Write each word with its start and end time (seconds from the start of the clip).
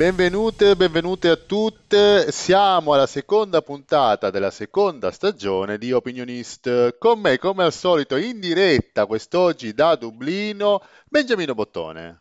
Benvenute, 0.00 0.76
benvenute 0.76 1.28
a 1.28 1.36
tutte. 1.36 2.32
Siamo 2.32 2.94
alla 2.94 3.06
seconda 3.06 3.60
puntata 3.60 4.30
della 4.30 4.50
seconda 4.50 5.10
stagione 5.10 5.76
di 5.76 5.92
Opinionist. 5.92 6.96
Con 6.96 7.20
me, 7.20 7.36
come 7.36 7.64
al 7.64 7.72
solito, 7.74 8.16
in 8.16 8.40
diretta 8.40 9.04
quest'oggi 9.04 9.74
da 9.74 9.96
Dublino, 9.96 10.80
Benjamino 11.06 11.52
Bottone. 11.52 12.18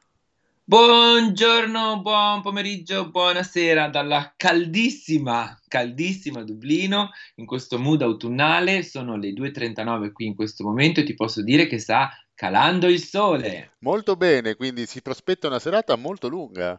Buongiorno, 0.62 2.02
buon 2.02 2.42
pomeriggio, 2.42 3.10
buonasera 3.12 3.88
dalla 3.88 4.34
caldissima, 4.36 5.58
caldissima 5.66 6.44
Dublino 6.44 7.12
in 7.36 7.46
questo 7.46 7.80
mood 7.80 8.02
autunnale. 8.02 8.84
Sono 8.84 9.16
le 9.16 9.30
2.39 9.30 10.12
qui 10.12 10.26
in 10.26 10.36
questo 10.36 10.66
momento 10.66 11.00
e 11.00 11.04
ti 11.06 11.14
posso 11.14 11.42
dire 11.42 11.66
che 11.68 11.80
sta 11.80 12.10
calando 12.36 12.88
il 12.88 13.00
sole. 13.00 13.76
Molto 13.80 14.18
bene, 14.18 14.56
quindi 14.56 14.86
si 14.86 15.02
prospetta 15.02 15.48
una 15.48 15.60
serata 15.60 15.96
molto 15.96 16.28
lunga 16.28 16.78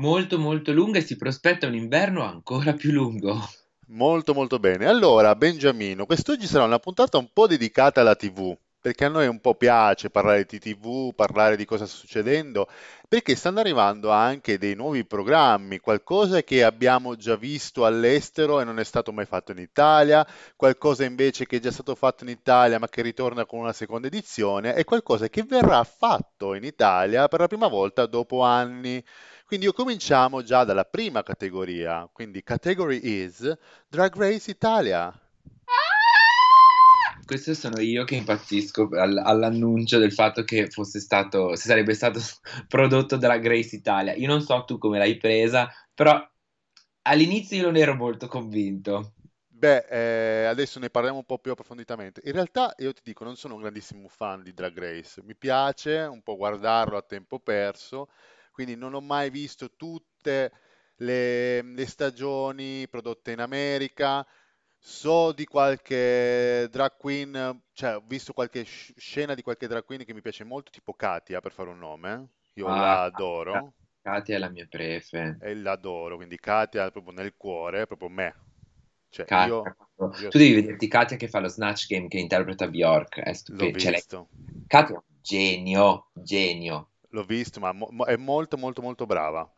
molto 0.00 0.38
molto 0.38 0.72
lunga 0.72 0.98
e 0.98 1.02
si 1.02 1.16
prospetta 1.16 1.66
un 1.66 1.74
inverno 1.74 2.24
ancora 2.24 2.72
più 2.72 2.90
lungo. 2.90 3.38
Molto 3.88 4.32
molto 4.32 4.58
bene. 4.58 4.86
Allora, 4.86 5.34
Benjamino, 5.34 6.06
quest'oggi 6.06 6.46
sarà 6.46 6.64
una 6.64 6.78
puntata 6.78 7.18
un 7.18 7.28
po' 7.32 7.46
dedicata 7.46 8.00
alla 8.00 8.14
TV, 8.14 8.56
perché 8.80 9.04
a 9.04 9.08
noi 9.08 9.26
un 9.26 9.40
po' 9.40 9.56
piace 9.56 10.08
parlare 10.08 10.46
di 10.48 10.58
TV, 10.58 11.12
parlare 11.14 11.56
di 11.56 11.66
cosa 11.66 11.84
sta 11.84 11.98
succedendo, 11.98 12.66
perché 13.06 13.34
stanno 13.34 13.60
arrivando 13.60 14.10
anche 14.10 14.56
dei 14.56 14.74
nuovi 14.74 15.04
programmi, 15.04 15.80
qualcosa 15.80 16.42
che 16.42 16.64
abbiamo 16.64 17.16
già 17.16 17.36
visto 17.36 17.84
all'estero 17.84 18.60
e 18.60 18.64
non 18.64 18.78
è 18.78 18.84
stato 18.84 19.12
mai 19.12 19.26
fatto 19.26 19.52
in 19.52 19.58
Italia, 19.58 20.26
qualcosa 20.56 21.04
invece 21.04 21.44
che 21.44 21.56
è 21.56 21.60
già 21.60 21.72
stato 21.72 21.94
fatto 21.94 22.24
in 22.24 22.30
Italia 22.30 22.78
ma 22.78 22.88
che 22.88 23.02
ritorna 23.02 23.44
con 23.44 23.58
una 23.58 23.74
seconda 23.74 24.06
edizione 24.06 24.74
e 24.76 24.84
qualcosa 24.84 25.28
che 25.28 25.42
verrà 25.42 25.84
fatto 25.84 26.54
in 26.54 26.64
Italia 26.64 27.28
per 27.28 27.40
la 27.40 27.48
prima 27.48 27.68
volta 27.68 28.06
dopo 28.06 28.42
anni. 28.42 29.04
Quindi 29.50 29.66
io 29.66 29.74
cominciamo 29.74 30.42
già 30.42 30.62
dalla 30.62 30.84
prima 30.84 31.24
categoria, 31.24 32.08
quindi 32.12 32.40
category 32.44 33.00
is 33.02 33.52
Drag 33.88 34.14
Race 34.14 34.48
Italia. 34.48 35.12
Questo 37.26 37.54
sono 37.54 37.80
io 37.80 38.04
che 38.04 38.14
impazzisco 38.14 38.90
all'annuncio 38.92 39.98
del 39.98 40.12
fatto 40.12 40.44
che 40.44 40.70
fosse 40.70 41.00
stato, 41.00 41.56
se 41.56 41.66
sarebbe 41.66 41.94
stato 41.94 42.20
prodotto 42.68 43.16
Drag 43.16 43.44
Race 43.44 43.74
Italia. 43.74 44.14
Io 44.14 44.28
non 44.28 44.40
so 44.40 44.62
tu 44.64 44.78
come 44.78 44.98
l'hai 44.98 45.16
presa, 45.16 45.68
però 45.92 46.24
all'inizio 47.02 47.56
io 47.56 47.64
non 47.64 47.76
ero 47.76 47.96
molto 47.96 48.28
convinto. 48.28 49.14
Beh, 49.48 49.86
eh, 49.90 50.44
adesso 50.44 50.78
ne 50.78 50.90
parliamo 50.90 51.18
un 51.18 51.26
po' 51.26 51.38
più 51.38 51.50
approfonditamente. 51.50 52.20
In 52.26 52.34
realtà 52.34 52.72
io 52.78 52.92
ti 52.92 53.00
dico, 53.02 53.24
non 53.24 53.34
sono 53.34 53.54
un 53.54 53.62
grandissimo 53.62 54.06
fan 54.06 54.44
di 54.44 54.54
Drag 54.54 54.78
Race, 54.78 55.20
mi 55.24 55.34
piace 55.34 55.96
un 56.08 56.22
po' 56.22 56.36
guardarlo 56.36 56.96
a 56.96 57.02
tempo 57.02 57.40
perso, 57.40 58.10
quindi 58.50 58.76
non 58.76 58.94
ho 58.94 59.00
mai 59.00 59.30
visto 59.30 59.74
tutte 59.76 60.52
le, 60.96 61.62
le 61.62 61.86
stagioni 61.86 62.86
prodotte 62.88 63.32
in 63.32 63.40
America. 63.40 64.26
So 64.82 65.32
di 65.32 65.44
qualche 65.44 66.66
drag 66.70 66.96
queen, 66.96 67.62
cioè 67.72 67.96
ho 67.96 68.02
visto 68.06 68.32
qualche 68.32 68.62
scena 68.64 69.34
di 69.34 69.42
qualche 69.42 69.66
drag 69.66 69.84
queen 69.84 70.04
che 70.04 70.14
mi 70.14 70.22
piace 70.22 70.44
molto, 70.44 70.70
tipo 70.70 70.94
Katia, 70.94 71.40
per 71.40 71.52
fare 71.52 71.68
un 71.68 71.78
nome. 71.78 72.28
Io 72.54 72.66
ah, 72.66 72.80
la 72.80 73.02
adoro. 73.02 73.74
Katia 74.00 74.36
è 74.36 74.38
la 74.38 74.48
mia 74.48 74.66
prefe. 74.66 75.36
E 75.42 75.54
l'adoro, 75.54 76.16
quindi 76.16 76.38
Katia 76.38 76.86
è 76.86 76.90
proprio 76.90 77.12
nel 77.12 77.34
cuore, 77.36 77.86
proprio 77.86 78.08
me. 78.08 78.34
Cioè, 79.10 79.26
io, 79.44 79.62
io 80.20 80.28
tu 80.28 80.38
devi 80.38 80.54
vederti 80.54 80.88
Katia 80.88 81.16
che 81.16 81.28
fa 81.28 81.40
lo 81.40 81.48
Snatch 81.48 81.86
Game 81.86 82.08
che 82.08 82.18
interpreta 82.18 82.66
Bjork, 82.68 83.20
è 83.20 83.32
stupendo. 83.34 83.72
L'ho 83.72 83.78
cioè, 83.78 83.92
visto. 83.92 84.28
Katia, 84.66 85.02
genio, 85.20 86.10
genio. 86.14 86.92
L'ho 87.10 87.24
visto, 87.24 87.60
ma 87.60 87.72
mo- 87.72 88.04
è 88.04 88.16
molto 88.16 88.56
molto 88.56 88.82
molto 88.82 89.06
brava. 89.06 89.48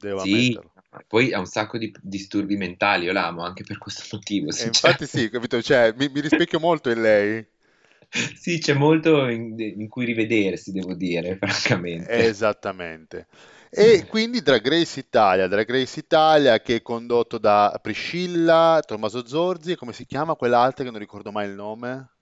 Devo 0.00 0.20
sì, 0.20 0.52
ammetterlo. 0.52 0.72
poi 1.08 1.32
ha 1.32 1.38
un 1.40 1.46
sacco 1.46 1.76
di 1.76 1.92
disturbi 2.00 2.56
mentali, 2.56 3.06
io 3.06 3.12
l'amo 3.12 3.42
anche 3.42 3.64
per 3.64 3.78
questo 3.78 4.04
motivo. 4.12 4.50
infatti 4.64 5.06
sì, 5.06 5.28
capito? 5.28 5.60
Cioè, 5.60 5.92
mi, 5.96 6.08
mi 6.08 6.20
rispecchio 6.20 6.60
molto 6.60 6.90
in 6.90 7.02
lei. 7.02 7.46
sì, 8.34 8.58
c'è 8.58 8.74
molto 8.74 9.28
in, 9.28 9.58
in, 9.58 9.88
cui 9.88 10.04
rivedersi, 10.04 10.72
devo 10.72 10.94
dire, 10.94 11.36
francamente. 11.40 12.12
Esattamente. 12.12 13.26
E 13.70 14.06
quindi 14.06 14.40
Drag 14.40 14.66
Race 14.66 14.98
Italia, 14.98 15.46
Drag 15.46 15.70
Race 15.70 16.00
Italia 16.00 16.58
che 16.60 16.76
è 16.76 16.82
condotto 16.82 17.36
da 17.38 17.78
Priscilla, 17.82 18.80
Tommaso 18.84 19.26
Zorzi, 19.26 19.72
e 19.72 19.76
come 19.76 19.92
si 19.92 20.06
chiama 20.06 20.36
quell'altra 20.36 20.84
che 20.84 20.90
non 20.90 21.00
ricordo 21.00 21.30
mai 21.32 21.48
il 21.48 21.54
nome? 21.54 22.17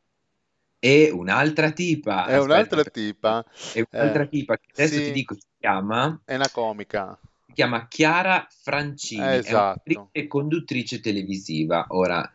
E 0.78 1.10
un'altra 1.10 1.70
tipa. 1.70 2.26
È 2.26 2.38
un'altra 2.38 2.84
tipa. 2.84 3.44
È 3.72 3.84
un'altra 3.90 4.22
eh, 4.22 4.28
tipa 4.28 4.56
che 4.56 4.66
adesso 4.72 4.94
sì, 4.94 5.04
ti 5.04 5.12
dico 5.12 5.34
si 5.34 5.46
chiama. 5.58 6.20
È 6.24 6.34
una 6.34 6.50
comica. 6.50 7.18
Si 7.46 7.52
chiama 7.52 7.88
Chiara 7.88 8.46
Francini. 8.50 9.34
Esatto. 9.34 10.08
È 10.12 10.26
conduttrice 10.26 11.00
televisiva. 11.00 11.86
Ora, 11.88 12.30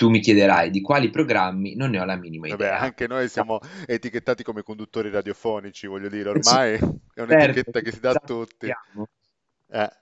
tu 0.00 0.08
mi 0.08 0.20
chiederai 0.20 0.70
di 0.70 0.80
quali 0.80 1.10
programmi, 1.10 1.74
non 1.74 1.90
ne 1.90 2.00
ho 2.00 2.04
la 2.06 2.16
minima 2.16 2.46
idea. 2.46 2.70
Vabbè, 2.70 2.84
anche 2.84 3.06
noi 3.06 3.28
siamo 3.28 3.60
etichettati 3.86 4.42
come 4.42 4.62
conduttori 4.62 5.10
radiofonici, 5.10 5.86
voglio 5.86 6.08
dire, 6.08 6.30
ormai 6.30 6.72
è 6.72 7.20
un'etichetta 7.20 7.52
certo, 7.54 7.80
che 7.82 7.92
si 7.92 8.00
dà 8.00 8.10
a 8.10 8.14
tutti. 8.14 8.66
Eh. 8.66 9.92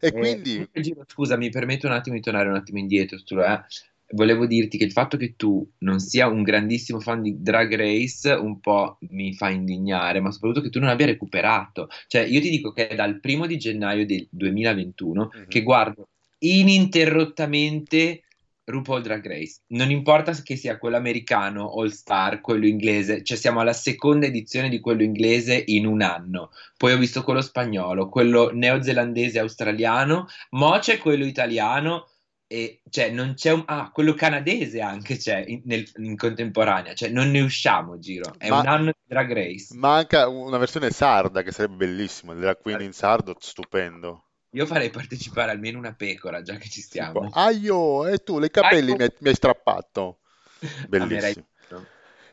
E 0.00 0.06
eh, 0.06 0.12
quindi... 0.12 0.66
Scusa, 1.08 1.36
mi 1.36 1.50
permetto 1.50 1.86
un 1.86 1.92
attimo 1.92 2.16
di 2.16 2.22
tornare 2.22 2.48
un 2.48 2.54
attimo 2.54 2.78
indietro, 2.78 3.18
eh? 3.44 3.64
Volevo 4.10 4.46
dirti 4.46 4.78
che 4.78 4.84
il 4.84 4.92
fatto 4.92 5.16
che 5.16 5.34
tu 5.36 5.68
non 5.78 5.98
sia 5.98 6.28
un 6.28 6.42
grandissimo 6.42 7.00
fan 7.00 7.22
di 7.22 7.36
Drag 7.40 7.74
Race 7.74 8.30
un 8.30 8.60
po' 8.60 8.98
mi 9.10 9.34
fa 9.34 9.50
indignare, 9.50 10.20
ma 10.20 10.30
soprattutto 10.30 10.62
che 10.62 10.70
tu 10.70 10.80
non 10.80 10.88
abbia 10.88 11.06
recuperato. 11.06 11.88
Cioè, 12.06 12.22
io 12.22 12.40
ti 12.40 12.50
dico 12.50 12.72
che 12.72 12.88
è 12.88 12.94
dal 12.94 13.20
primo 13.20 13.46
di 13.46 13.58
gennaio 13.58 14.06
del 14.06 14.26
2021 14.30 15.30
mm-hmm. 15.34 15.48
che 15.48 15.62
guardo 15.62 16.08
ininterrottamente 16.38 18.22
RuPaul 18.64 19.02
Drag 19.02 19.26
Race. 19.26 19.60
Non 19.68 19.90
importa 19.90 20.32
che 20.32 20.56
sia 20.56 20.78
quello 20.78 20.96
americano, 20.96 21.72
All 21.72 21.88
Star, 21.88 22.40
quello 22.40 22.66
inglese, 22.66 23.22
cioè 23.22 23.36
siamo 23.36 23.60
alla 23.60 23.72
seconda 23.72 24.26
edizione 24.26 24.68
di 24.68 24.78
quello 24.78 25.02
inglese 25.02 25.62
in 25.66 25.86
un 25.86 26.02
anno. 26.02 26.50
Poi 26.76 26.92
ho 26.92 26.98
visto 26.98 27.22
quello 27.22 27.40
spagnolo, 27.40 28.08
quello 28.08 28.50
neozelandese 28.52 29.38
australiano, 29.38 30.26
mo 30.50 30.78
c'è 30.78 30.98
quello 30.98 31.24
italiano 31.24 32.08
e 32.50 32.80
cioè 32.88 33.10
non 33.10 33.34
c'è 33.34 33.52
un 33.52 33.62
ah, 33.66 33.90
quello 33.92 34.14
canadese 34.14 34.80
anche 34.80 35.18
c'è 35.18 35.44
in, 35.46 35.60
nel, 35.64 35.86
in 35.96 36.16
contemporanea, 36.16 36.94
cioè 36.94 37.10
non 37.10 37.30
ne 37.30 37.40
usciamo 37.40 37.98
giro, 37.98 38.34
è 38.38 38.48
Ma, 38.48 38.60
un 38.60 38.66
anno 38.66 38.84
di 38.86 39.04
Drag 39.06 39.32
Race. 39.32 39.74
Manca 39.76 40.28
una 40.28 40.56
versione 40.56 40.90
sarda 40.90 41.42
che 41.42 41.52
sarebbe 41.52 41.86
bellissima, 41.86 42.32
drag 42.32 42.60
queen 42.60 42.80
in 42.80 42.92
sardo, 42.92 43.36
stupendo. 43.38 44.24
Io 44.52 44.64
farei 44.64 44.88
partecipare 44.88 45.50
almeno 45.50 45.78
una 45.78 45.92
pecora, 45.92 46.40
già 46.40 46.56
che 46.56 46.70
ci 46.70 46.80
stiamo. 46.80 47.28
Aio, 47.32 48.06
e 48.06 48.18
tu, 48.24 48.38
le 48.38 48.50
capelli 48.50 48.94
mi 48.94 49.02
hai, 49.02 49.12
mi 49.18 49.28
hai 49.28 49.34
strappato. 49.34 50.20
Bellissimo. 50.88 51.46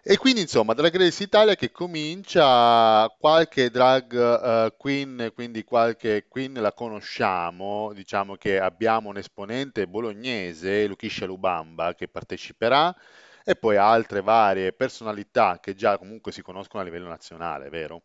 E 0.07 0.17
quindi 0.17 0.41
insomma 0.41 0.73
Drag 0.73 0.95
Race 0.97 1.23
Italia 1.23 1.55
che 1.55 1.71
comincia, 1.71 3.07
qualche 3.19 3.71
drag 3.71 4.11
uh, 4.13 4.75
queen, 4.77 5.31
quindi 5.33 5.63
qualche 5.63 6.27
queen 6.27 6.53
la 6.53 6.73
conosciamo, 6.73 7.91
diciamo 7.93 8.35
che 8.35 8.59
abbiamo 8.59 9.09
un 9.09 9.17
esponente 9.17 9.87
bolognese, 9.87 10.85
Luchiscia 10.85 11.25
Lubamba, 11.25 11.95
che 11.95 12.07
parteciperà 12.07 12.95
e 13.43 13.55
poi 13.55 13.77
altre 13.77 14.21
varie 14.21 14.73
personalità 14.73 15.59
che 15.59 15.73
già 15.73 15.97
comunque 15.97 16.31
si 16.31 16.43
conoscono 16.43 16.83
a 16.83 16.85
livello 16.85 17.07
nazionale, 17.07 17.69
vero? 17.69 18.03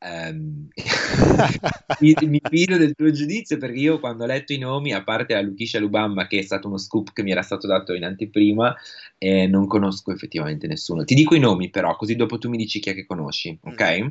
Um, 0.00 0.68
mi, 2.00 2.14
mi, 2.22 2.40
fido 2.48 2.76
del 2.76 2.94
tuo 2.94 3.10
giudizio 3.10 3.58
perché 3.58 3.78
io 3.78 3.98
quando 3.98 4.22
ho 4.22 4.26
letto 4.26 4.52
i 4.52 4.58
nomi, 4.58 4.92
a 4.92 5.02
parte 5.02 5.34
la 5.34 5.40
Luchisha 5.40 5.80
Lubamba 5.80 6.28
che 6.28 6.38
è 6.38 6.42
stato 6.42 6.68
uno 6.68 6.78
scoop 6.78 7.12
che 7.12 7.24
mi 7.24 7.32
era 7.32 7.42
stato 7.42 7.66
dato 7.66 7.94
in 7.94 8.04
anteprima, 8.04 8.76
eh, 9.18 9.48
non 9.48 9.66
conosco 9.66 10.12
effettivamente 10.12 10.68
nessuno. 10.68 11.04
Ti 11.04 11.14
dico 11.14 11.34
i 11.34 11.40
nomi 11.40 11.70
però, 11.70 11.96
così 11.96 12.14
dopo 12.14 12.38
tu 12.38 12.48
mi 12.48 12.56
dici 12.56 12.78
chi 12.78 12.90
è 12.90 12.94
che 12.94 13.06
conosci, 13.06 13.58
ok? 13.60 14.00
Mm. 14.02 14.08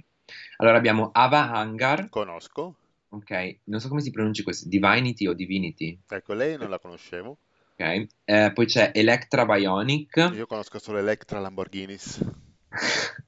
Allora 0.57 0.77
abbiamo 0.77 1.09
Ava 1.13 1.51
Hangar. 1.51 2.09
Conosco. 2.09 2.75
Ok, 3.09 3.59
non 3.65 3.79
so 3.79 3.87
come 3.87 4.01
si 4.01 4.11
pronuncia 4.11 4.43
questo, 4.43 4.67
Divinity 4.67 5.27
o 5.27 5.33
Divinity? 5.33 5.97
Ecco, 6.09 6.33
lei 6.33 6.57
non 6.57 6.69
la 6.69 6.79
conoscevo. 6.79 7.37
Ok, 7.79 8.07
eh, 8.25 8.51
poi 8.53 8.65
c'è 8.65 8.91
Electra 8.93 9.45
Bionic. 9.45 10.31
Io 10.33 10.47
conosco 10.47 10.79
solo 10.79 10.97
Electra 10.97 11.39
Lamborghinis. 11.39 12.19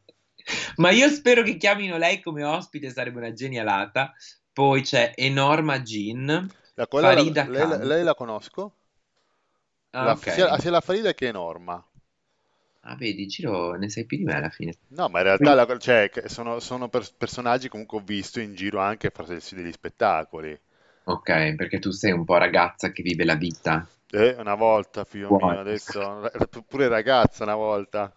Ma 0.80 0.92
io 0.92 1.10
spero 1.10 1.44
che 1.44 1.58
chiamino 1.58 1.98
lei 1.98 2.22
come 2.22 2.44
ospite, 2.44 2.90
sarebbe 2.90 3.18
una 3.18 3.34
genialata. 3.34 4.14
Poi 4.52 4.82
c'è 4.82 5.12
Enorma 5.16 5.82
Jean. 5.82 6.50
La, 6.76 6.88
Farida 6.90 7.46
la, 7.48 7.66
lei, 7.66 7.86
lei, 7.86 8.04
la 8.04 8.16
conosco. 8.16 8.76
Ah, 9.92 10.06
la, 10.06 10.12
okay. 10.14 10.34
sia, 10.34 10.58
sia, 10.58 10.72
la 10.72 10.80
Farida 10.80 11.14
che 11.14 11.28
Enorma. 11.28 11.86
Ah, 12.82 12.96
vedi, 12.96 13.28
Ciro, 13.28 13.74
ne 13.74 13.90
sai 13.90 14.06
più 14.06 14.18
di 14.18 14.24
me 14.24 14.36
alla 14.36 14.50
fine. 14.50 14.74
No, 14.90 15.10
ma 15.10 15.20
in 15.20 15.26
realtà 15.26 15.54
la, 15.54 15.78
cioè, 15.78 16.10
sono, 16.28 16.62
sono 16.62 16.88
per, 16.88 17.06
personaggi 17.18 17.68
comunque 17.68 17.98
ho 17.98 18.02
visto 18.02 18.40
in 18.40 18.56
giro 18.56 18.80
anche 18.80 19.08
a 19.08 19.12
farsi 19.14 19.56
degli 19.56 19.74
spettacoli. 19.74 20.58
Ok, 21.04 21.56
perché 21.56 21.80
tu 21.80 21.92
sei 21.92 22.14
un 22.14 22.24
po' 22.24 22.38
ragazza 22.38 22.92
che 22.92 23.04
vive 23.04 23.26
la 23.26 23.36
vita. 23.36 23.86
Eh, 24.12 24.36
una 24.40 24.56
volta, 24.56 25.04
figlio 25.04 25.28
Buono. 25.28 25.52
mio, 25.52 25.60
adesso 25.60 26.32
pure 26.66 26.88
ragazza 26.88 27.44
una 27.44 27.56
volta. 27.56 28.14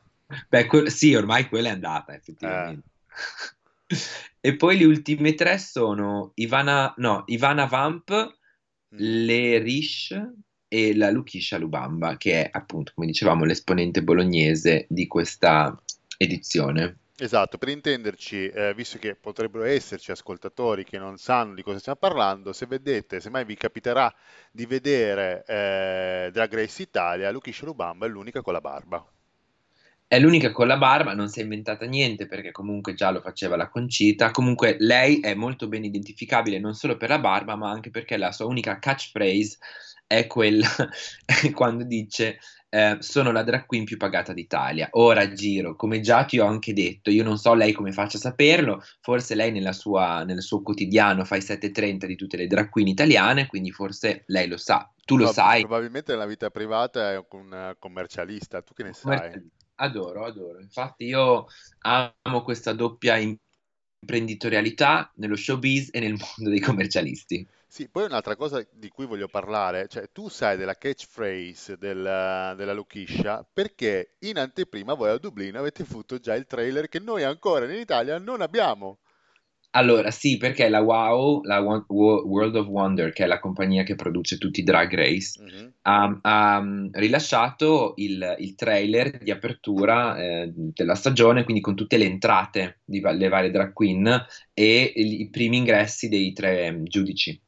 Beh, 0.49 0.67
que- 0.67 0.91
sì, 0.91 1.15
ormai 1.15 1.49
quella 1.49 1.69
è 1.69 1.73
andata, 1.73 2.15
effettivamente. 2.15 2.89
Eh. 3.87 3.99
E 4.41 4.57
poi 4.57 4.79
le 4.79 4.87
ultime 4.87 5.35
tre 5.35 5.59
sono 5.59 6.33
Ivana, 6.35 6.93
no, 6.97 7.25
Ivana 7.27 7.67
Vamp, 7.67 8.41
Mm. 8.95 8.99
Le 8.99 9.59
Rish 9.59 10.21
e 10.69 10.95
la 10.97 11.11
Lukisha 11.11 11.59
Lubamba, 11.59 12.17
che 12.17 12.45
è 12.45 12.51
appunto, 12.53 12.93
come 12.95 13.07
dicevamo, 13.07 13.45
l'esponente 13.45 14.03
bolognese 14.03 14.87
di 14.89 15.07
questa 15.07 15.75
edizione. 16.19 16.99
Esatto, 17.17 17.57
per 17.57 17.69
intenderci, 17.69 18.49
eh, 18.49 18.75
visto 18.75 18.99
che 18.99 19.15
potrebbero 19.15 19.65
esserci 19.65 20.11
ascoltatori 20.11 20.85
che 20.85 20.99
non 20.99 21.19
sanno 21.19 21.55
di 21.55 21.63
cosa 21.63 21.79
stiamo 21.79 21.99
parlando, 21.99 22.53
se 22.53 22.67
vedete, 22.67 23.21
se 23.21 23.31
mai 23.31 23.45
vi 23.45 23.55
capiterà 23.55 24.13
di 24.51 24.67
vedere 24.67 25.45
eh, 25.47 26.31
Drag 26.33 26.55
Race 26.55 26.83
Italia, 26.83 27.31
Lukisha 27.31 27.65
Lubamba 27.65 28.07
è 28.07 28.09
l'unica 28.09 28.43
con 28.43 28.55
la 28.55 28.61
barba. 28.61 29.07
È 30.13 30.19
l'unica 30.19 30.53
con 30.53 30.67
la 30.67 30.77
barba, 30.77 31.15
non 31.15 31.31
si 31.31 31.41
è 31.41 31.43
inventata 31.43 31.87
niente 31.87 32.27
perché 32.27 32.51
comunque 32.51 32.93
già 32.93 33.11
lo 33.11 33.23
faceva 33.23 33.57
la 33.57 33.71
Concita. 33.71 34.31
Comunque 34.31 34.77
lei 34.79 35.21
è 35.21 35.33
molto 35.33 35.69
ben 35.69 35.85
identificabile 35.85 36.59
non 36.59 36.75
solo 36.75 36.99
per 36.99 37.09
la 37.09 37.19
barba, 37.19 37.57
ma 37.57 37.71
anche 37.71 37.89
perché 37.89 38.19
la 38.19 38.31
sua 38.31 38.45
unica 38.45 38.79
catchphrase 38.79 39.57
è 40.07 40.27
quella 40.27 40.69
quando 41.55 41.85
dice 41.85 42.41
eh, 42.69 42.99
sono 42.99 43.33
la 43.33 43.43
drag 43.43 43.65
queen 43.65 43.85
più 43.85 43.97
pagata 43.97 44.35
d'Italia. 44.35 44.89
Ora 44.91 45.33
giro, 45.33 45.77
come 45.77 46.01
già 46.01 46.27
ti 46.27 46.39
ho 46.39 46.45
anche 46.45 46.75
detto, 46.75 47.09
io 47.09 47.25
non 47.25 47.39
so 47.39 47.55
lei 47.55 47.73
come 47.73 47.93
faccia 47.93 48.19
a 48.19 48.21
saperlo, 48.21 48.85
forse 49.01 49.35
lei 49.35 49.51
nella 49.51 49.73
sua, 49.73 50.25
nel 50.25 50.43
suo 50.43 50.61
quotidiano 50.61 51.25
fa 51.25 51.37
i 51.37 51.41
7.30 51.41 52.05
di 52.05 52.17
tutte 52.17 52.37
le 52.37 52.47
drag 52.47 52.69
queen 52.69 52.89
italiane, 52.89 53.47
quindi 53.47 53.71
forse 53.71 54.25
lei 54.27 54.47
lo 54.47 54.59
sa. 54.59 54.93
Tu 55.07 55.17
lo 55.17 55.25
No, 55.25 55.33
sai. 55.33 55.61
probabilmente 55.61 56.13
nella 56.13 56.27
vita 56.27 56.51
privata 56.51 57.13
è 57.13 57.25
un 57.31 57.75
commercialista, 57.79 58.61
tu 58.61 58.75
che 58.75 58.83
ne 58.83 58.93
sai? 58.93 59.61
Adoro, 59.83 60.25
adoro. 60.25 60.61
Infatti 60.61 61.05
io 61.05 61.47
amo 61.81 62.43
questa 62.43 62.73
doppia 62.73 63.17
imprenditorialità 63.17 65.13
nello 65.17 65.37
showbiz 65.37 65.89
e 65.93 66.01
nel 66.01 66.15
mondo 66.15 66.51
dei 66.51 66.61
commercialisti. 66.61 67.47
Sì, 67.67 67.89
poi 67.89 68.05
un'altra 68.05 68.37
cosa 68.37 68.65
di 68.71 68.89
cui 68.91 69.07
voglio 69.07 69.29
parlare, 69.29 69.89
cioè 69.89 70.11
tu 70.13 70.29
sai 70.29 70.57
della 70.59 70.75
catchphrase 70.77 71.77
del- 71.79 72.55
della 72.57 72.73
Lukisha 72.75 73.45
perché 73.51 74.17
in 74.21 74.39
anteprima 74.39 74.93
voi 74.95 75.11
a 75.11 75.19
Dublino 75.19 75.59
avete 75.59 75.83
avuto 75.83 76.19
già 76.19 76.35
il 76.35 76.47
trailer 76.47 76.89
che 76.89 76.99
noi 77.01 77.23
ancora 77.25 77.65
in 77.65 77.81
Italia 77.81 78.19
non 78.19 78.43
abbiamo. 78.43 78.99
Allora, 79.75 80.11
sì, 80.11 80.37
perché 80.37 80.69
la 80.69 80.81
WOW, 80.81 81.43
la 81.45 81.61
Wo- 81.61 81.85
Wo- 81.89 82.23
World 82.27 82.57
of 82.57 82.67
Wonder, 82.67 83.11
che 83.13 83.25
è 83.25 83.27
la 83.27 83.39
compagnia 83.39 83.85
che 83.85 83.95
produce 83.95 84.37
tutti 84.37 84.61
i 84.61 84.65
Drag 84.65 84.95
Race, 84.95 85.43
Mhm. 85.43 85.73
ha, 85.83 86.19
ha, 86.23 86.61
mm, 86.61 86.89
rilasciato 86.93 87.95
il, 87.97 88.35
il 88.39 88.55
trailer 88.55 89.17
di 89.19 89.31
apertura 89.31 90.17
eh, 90.23 90.53
della 90.55 90.95
stagione, 90.95 91.45
quindi 91.45 91.63
con 91.63 91.75
tutte 91.75 91.97
le 91.97 92.05
entrate 92.05 92.81
di 92.85 93.01
va- 93.01 93.13
le 93.13 93.29
varie 93.29 93.51
drag 93.51 93.73
queen 93.73 94.27
e 94.53 94.93
i, 94.95 95.21
i 95.23 95.31
primi 95.31 95.57
ingressi 95.57 96.09
dei 96.11 96.33
tre 96.35 96.71
mm, 96.71 96.85
giudici. 96.85 97.41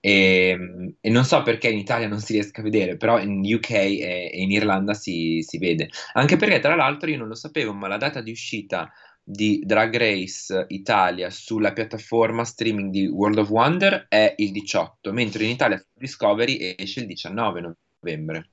E, 0.00 0.54
mm, 0.56 0.88
e 1.00 1.10
non 1.10 1.24
so 1.24 1.42
perché 1.42 1.68
in 1.70 1.78
Italia 1.78 2.08
non 2.08 2.20
si 2.20 2.32
riesca 2.32 2.60
a 2.60 2.64
vedere, 2.64 2.96
però 2.96 3.20
in 3.20 3.40
UK 3.40 3.70
e, 3.70 4.30
e 4.32 4.40
in 4.42 4.50
Irlanda 4.50 4.94
si, 4.94 5.42
si 5.42 5.58
vede. 5.58 5.90
Anche 6.14 6.36
perché, 6.36 6.60
tra 6.60 6.74
l'altro, 6.76 7.08
io 7.10 7.18
non 7.18 7.28
lo 7.28 7.34
sapevo, 7.34 7.72
ma 7.72 7.88
la 7.88 7.96
data 7.96 8.20
di 8.20 8.30
uscita 8.30 8.90
di 9.30 9.62
Drag 9.64 9.94
Race 9.96 10.64
Italia 10.68 11.28
sulla 11.30 11.72
piattaforma 11.72 12.44
streaming 12.44 12.90
di 12.90 13.06
World 13.06 13.38
of 13.38 13.50
Wonder 13.50 14.06
è 14.08 14.34
il 14.38 14.52
18, 14.52 15.12
mentre 15.12 15.44
in 15.44 15.50
Italia 15.50 15.76
su 15.76 15.86
Discovery 15.94 16.74
esce 16.78 17.00
il 17.00 17.06
19 17.06 17.76
novembre. 18.00 18.50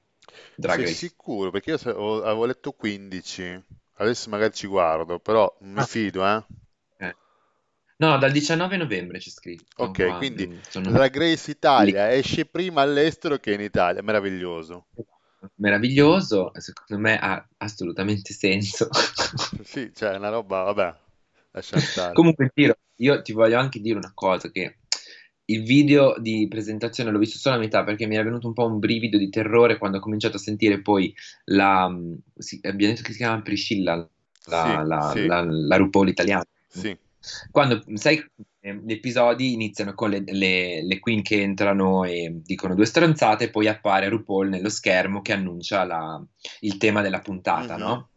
Drag 0.55 0.81
Sei 0.81 0.83
Race. 0.83 1.07
sicuro? 1.07 1.49
Perché 1.49 1.71
io 1.71 2.21
avevo 2.23 2.45
letto 2.45 2.73
15, 2.73 3.63
adesso 3.93 4.29
magari 4.29 4.53
ci 4.53 4.67
guardo, 4.67 5.19
però 5.19 5.55
mi 5.61 5.81
Ah, 5.81 5.85
fido, 5.85 6.25
eh? 6.25 6.43
ok. 6.99 7.15
No, 7.97 8.17
dal 8.17 8.31
19 8.31 8.77
novembre 8.77 9.19
c'è 9.19 9.29
scritto 9.29 9.95
Ok, 9.97 9.97
qua. 9.97 10.17
quindi 10.17 10.49
Sono 10.69 10.91
Drag 10.91 11.15
Race 11.17 11.51
lì. 11.75 11.91
Italia 11.91 12.13
esce 12.13 12.45
prima 12.45 12.81
all'estero 12.81 13.37
che 13.37 13.53
in 13.53 13.61
Italia, 13.61 14.01
meraviglioso. 14.01 14.87
Meraviglioso, 15.55 16.51
secondo 16.57 17.01
me 17.01 17.17
ha 17.17 17.47
assolutamente 17.57 18.33
senso. 18.33 18.87
Sì, 19.63 19.91
cioè 19.93 20.11
è 20.11 20.17
una 20.17 20.29
roba, 20.29 20.63
vabbè, 20.63 20.95
lascia 21.51 21.79
stare. 21.79 22.13
Comunque, 22.13 22.51
Tiro, 22.53 22.77
io 22.97 23.21
ti 23.21 23.33
voglio 23.33 23.57
anche 23.57 23.79
dire 23.79 23.97
una 23.97 24.11
cosa, 24.13 24.49
che 24.51 24.77
il 25.45 25.63
video 25.63 26.15
di 26.19 26.47
presentazione 26.49 27.11
l'ho 27.11 27.19
visto 27.19 27.37
solo 27.37 27.55
a 27.55 27.59
metà 27.59 27.83
perché 27.83 28.07
mi 28.07 28.15
era 28.15 28.23
venuto 28.23 28.47
un 28.47 28.53
po' 28.53 28.65
un 28.65 28.79
brivido 28.79 29.17
di 29.17 29.29
terrore 29.29 29.77
quando 29.77 29.97
ho 29.97 30.01
cominciato 30.01 30.37
a 30.37 30.39
sentire 30.39 30.81
poi 30.81 31.13
la... 31.45 31.91
sì, 32.37 32.59
abbiamo 32.63 32.93
detto 32.93 33.05
che 33.05 33.11
si 33.11 33.17
chiama 33.19 33.41
Priscilla, 33.41 34.09
Sì, 34.41 34.49
la, 34.49 34.83
la, 34.83 35.11
sì, 35.11 35.25
la, 35.25 35.43
la 35.43 35.75
RuPaul 35.77 36.07
italiana. 36.07 36.45
sì. 36.67 36.97
Quando, 37.51 37.83
sai, 37.95 38.23
eh, 38.59 38.75
gli 38.83 38.91
episodi 38.91 39.53
iniziano 39.53 39.93
con 39.93 40.09
le, 40.09 40.23
le- 40.25 40.83
le 40.83 40.99
queen 40.99 41.21
che 41.21 41.41
entrano 41.41 42.03
e 42.03 42.41
dicono 42.43 42.75
due 42.75 42.85
stronzate, 42.85 43.49
poi 43.49 43.67
appare 43.67 44.09
RuPaul 44.09 44.49
nello 44.49 44.69
schermo 44.69 45.21
che 45.21 45.33
annuncia 45.33 45.83
la- 45.83 46.23
il 46.61 46.77
tema 46.77 47.01
della 47.01 47.19
puntata, 47.21 47.75
Mhm. 47.75 47.81
no? 47.81 48.09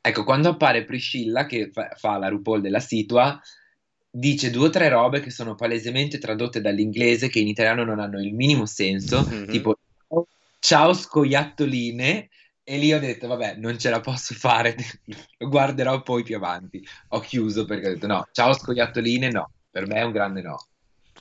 Ecco, 0.00 0.24
quando 0.24 0.48
appare 0.48 0.84
Priscilla, 0.84 1.46
che 1.46 1.70
fa, 1.72 1.90
fa 1.96 2.16
la 2.18 2.28
RuPaul 2.28 2.60
della 2.60 2.80
Situa, 2.80 3.38
dice 4.08 4.50
due 4.50 4.68
o 4.68 4.70
tre 4.70 4.88
robe 4.88 5.20
che 5.20 5.30
sono 5.30 5.54
palesemente 5.54 6.18
tradotte 6.18 6.60
dall'inglese, 6.60 7.28
che 7.28 7.40
in 7.40 7.48
italiano 7.48 7.84
non 7.84 7.98
hanno 8.00 8.18
il 8.20 8.32
minimo 8.32 8.64
senso, 8.64 9.26
Mhm. 9.28 9.46
tipo 9.46 9.78
ciao 10.58 10.92
scoiattoline, 10.94 12.28
e 12.68 12.78
lì 12.78 12.92
ho 12.92 12.98
detto, 12.98 13.28
vabbè, 13.28 13.54
non 13.54 13.78
ce 13.78 13.90
la 13.90 14.00
posso 14.00 14.34
fare, 14.34 14.74
lo 15.38 15.48
guarderò 15.48 16.02
poi 16.02 16.24
più 16.24 16.34
avanti. 16.34 16.84
Ho 17.10 17.20
chiuso 17.20 17.64
perché 17.64 17.86
ho 17.86 17.92
detto, 17.92 18.08
no, 18.08 18.26
ciao 18.32 18.52
scoiattoline, 18.52 19.30
no, 19.30 19.50
per 19.70 19.86
me 19.86 20.00
è 20.00 20.02
un 20.02 20.10
grande 20.10 20.42
no. 20.42 20.56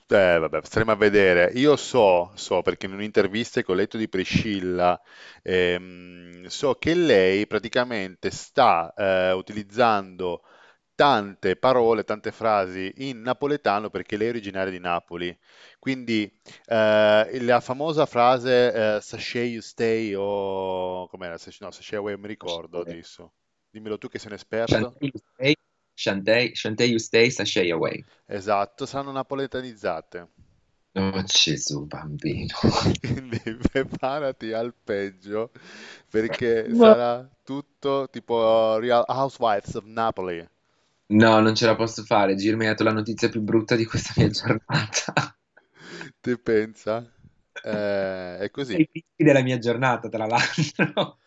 Eh, 0.07 0.39
vabbè, 0.39 0.59
staremo 0.63 0.91
a 0.91 0.95
vedere. 0.95 1.51
Io 1.53 1.75
so, 1.75 2.31
so 2.33 2.63
perché 2.63 2.87
in 2.87 2.93
un'intervista 2.93 3.61
che 3.61 3.71
ho 3.71 3.75
letto 3.75 3.95
di 3.95 4.09
Priscilla, 4.09 4.99
ehm, 5.43 6.45
so 6.47 6.73
che 6.79 6.95
lei 6.95 7.45
praticamente 7.45 8.31
sta 8.31 8.91
eh, 8.97 9.31
utilizzando 9.31 10.41
tante 10.95 11.55
parole, 11.57 12.03
tante 12.03 12.31
frasi 12.31 12.91
in 12.97 13.21
napoletano 13.21 13.89
perché 13.89 14.17
lei 14.17 14.27
è 14.27 14.29
originaria 14.31 14.71
di 14.71 14.79
Napoli. 14.79 15.37
Quindi 15.77 16.23
eh, 16.65 17.37
la 17.41 17.59
famosa 17.59 18.05
frase 18.05 18.95
eh, 18.95 19.01
Sachet 19.01 19.49
you 19.51 19.61
stay 19.61 20.13
o 20.15 21.07
com'era? 21.07 21.37
Sac- 21.37 21.59
No, 21.59 21.71
Sachet 21.71 21.99
away, 21.99 22.15
mi 22.17 22.27
ricordo 22.27 22.79
adesso. 22.79 23.33
Dimmelo 23.69 23.97
tu 23.97 24.07
che 24.07 24.19
sei 24.19 24.29
un 24.29 24.35
esperto. 24.35 24.95
Shantae, 25.97 26.51
you 26.87 26.99
stay, 26.99 27.23
you 27.23 27.29
sashay 27.29 27.71
away. 27.71 28.03
Esatto, 28.25 28.85
saranno 28.85 29.11
napoletanizzate. 29.11 30.27
Oh 30.97 31.23
Gesù, 31.23 31.85
bambino. 31.85 32.55
Quindi 33.01 33.39
preparati 33.69 34.53
al 34.53 34.73
peggio 34.73 35.51
perché 36.09 36.73
sarà 36.73 37.27
tutto 37.43 38.07
tipo 38.09 38.77
Real 38.77 39.03
Housewives 39.07 39.73
of 39.75 39.83
Napoli. 39.85 40.47
No, 41.07 41.39
non 41.39 41.53
ce 41.55 41.65
la 41.65 41.75
posso 41.75 42.03
fare. 42.03 42.35
Gir 42.35 42.55
mi 42.55 42.65
ha 42.65 42.69
dato 42.69 42.83
la 42.83 42.91
notizia 42.91 43.29
più 43.29 43.41
brutta 43.41 43.75
di 43.75 43.85
questa 43.85 44.13
mia 44.17 44.29
giornata. 44.29 45.37
Te 46.19 46.37
pensa? 46.37 47.07
Eh, 47.63 48.37
è 48.37 48.49
così. 48.51 48.73
Sei 48.73 48.89
picchi 48.89 49.23
della 49.23 49.43
mia 49.43 49.59
giornata, 49.59 50.09
tra 50.09 50.25
l'altro. 50.25 51.19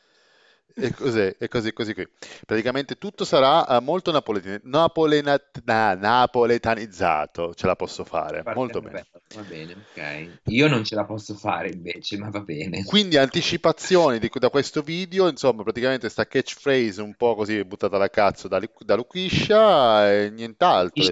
E 0.81 0.93
così, 0.95 1.35
e 1.39 1.49
così, 1.49 1.73
così 1.73 1.93
qui. 1.93 2.07
Praticamente 2.47 2.97
tutto 2.97 3.25
sarà 3.25 3.67
eh, 3.67 3.81
molto 3.81 4.13
napoletani- 4.13 4.61
napolena- 4.65 5.41
na- 5.65 5.95
napoletanizzato, 5.95 7.53
ce 7.55 7.67
la 7.67 7.75
posso 7.75 8.05
fare, 8.05 8.45
molto 8.55 8.81
bene. 8.81 9.07
Va 9.35 9.43
bene, 9.43 9.75
ok. 9.91 10.31
Io 10.51 10.69
non 10.69 10.85
ce 10.85 10.95
la 10.95 11.05
posso 11.05 11.35
fare 11.35 11.69
invece, 11.71 12.17
ma 12.17 12.31
va 12.31 12.41
bene. 12.41 12.85
Quindi 12.85 13.17
anticipazioni 13.17 14.19
di- 14.19 14.31
da 14.33 14.51
questo 14.51 14.83
video, 14.83 15.29
insomma, 15.29 15.65
praticamente 15.65 16.09
sta 16.09 16.27
catchphrase 16.27 17.03
un 17.03 17.15
po' 17.15 17.35
così 17.35 17.63
buttata 17.65 17.97
alla 17.97 18.09
cazzo 18.09 18.47
da, 18.47 18.61
da 18.79 18.95
Lukisha 18.95 20.13
e 20.13 20.31
nient'altro. 20.31 21.09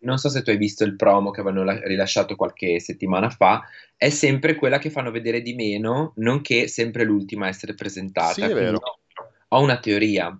Non 0.00 0.18
so 0.18 0.28
se 0.28 0.42
tu 0.42 0.50
hai 0.50 0.56
visto 0.56 0.84
il 0.84 0.96
promo 0.96 1.30
che 1.30 1.40
avevano 1.40 1.64
la- 1.64 1.80
rilasciato 1.86 2.34
qualche 2.34 2.80
settimana 2.80 3.30
fa, 3.30 3.62
è 3.96 4.10
sempre 4.10 4.56
quella 4.56 4.78
che 4.78 4.90
fanno 4.90 5.10
vedere 5.10 5.40
di 5.40 5.54
meno, 5.54 6.12
nonché 6.16 6.68
sempre 6.68 7.04
l'ultima 7.04 7.46
a 7.46 7.48
essere 7.48 7.74
presentata. 7.74 8.32
Sì, 8.32 8.42
è 8.42 8.52
vero. 8.52 8.80
Ho 9.56 9.62
una 9.62 9.78
teoria, 9.78 10.38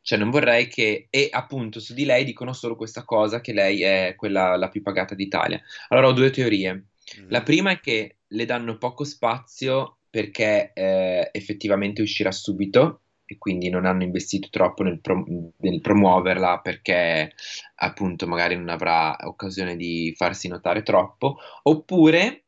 cioè 0.00 0.18
non 0.18 0.30
vorrei 0.30 0.68
che... 0.68 1.06
E 1.10 1.28
appunto 1.30 1.80
su 1.80 1.94
di 1.94 2.04
lei 2.04 2.24
dicono 2.24 2.52
solo 2.52 2.76
questa 2.76 3.04
cosa, 3.04 3.40
che 3.40 3.52
lei 3.52 3.82
è 3.82 4.14
quella 4.16 4.56
la 4.56 4.68
più 4.68 4.82
pagata 4.82 5.14
d'Italia. 5.14 5.60
Allora 5.88 6.08
ho 6.08 6.12
due 6.12 6.30
teorie. 6.30 6.86
La 7.28 7.38
Mhm. 7.38 7.44
prima 7.44 7.70
è 7.70 7.80
che 7.80 8.16
le 8.26 8.44
danno 8.44 8.76
poco 8.78 9.04
spazio 9.04 9.98
perché 10.10 10.72
eh, 10.74 11.28
effettivamente 11.32 12.02
uscirà 12.02 12.30
subito 12.32 13.00
e 13.24 13.36
quindi 13.36 13.68
non 13.68 13.84
hanno 13.84 14.02
investito 14.04 14.48
troppo 14.50 14.82
nel, 14.82 15.00
pro- 15.00 15.24
nel 15.58 15.80
promuoverla 15.82 16.60
perché 16.60 17.32
appunto 17.76 18.26
magari 18.26 18.56
non 18.56 18.70
avrà 18.70 19.16
occasione 19.24 19.76
di 19.76 20.14
farsi 20.16 20.48
notare 20.48 20.82
troppo, 20.82 21.36
oppure 21.64 22.44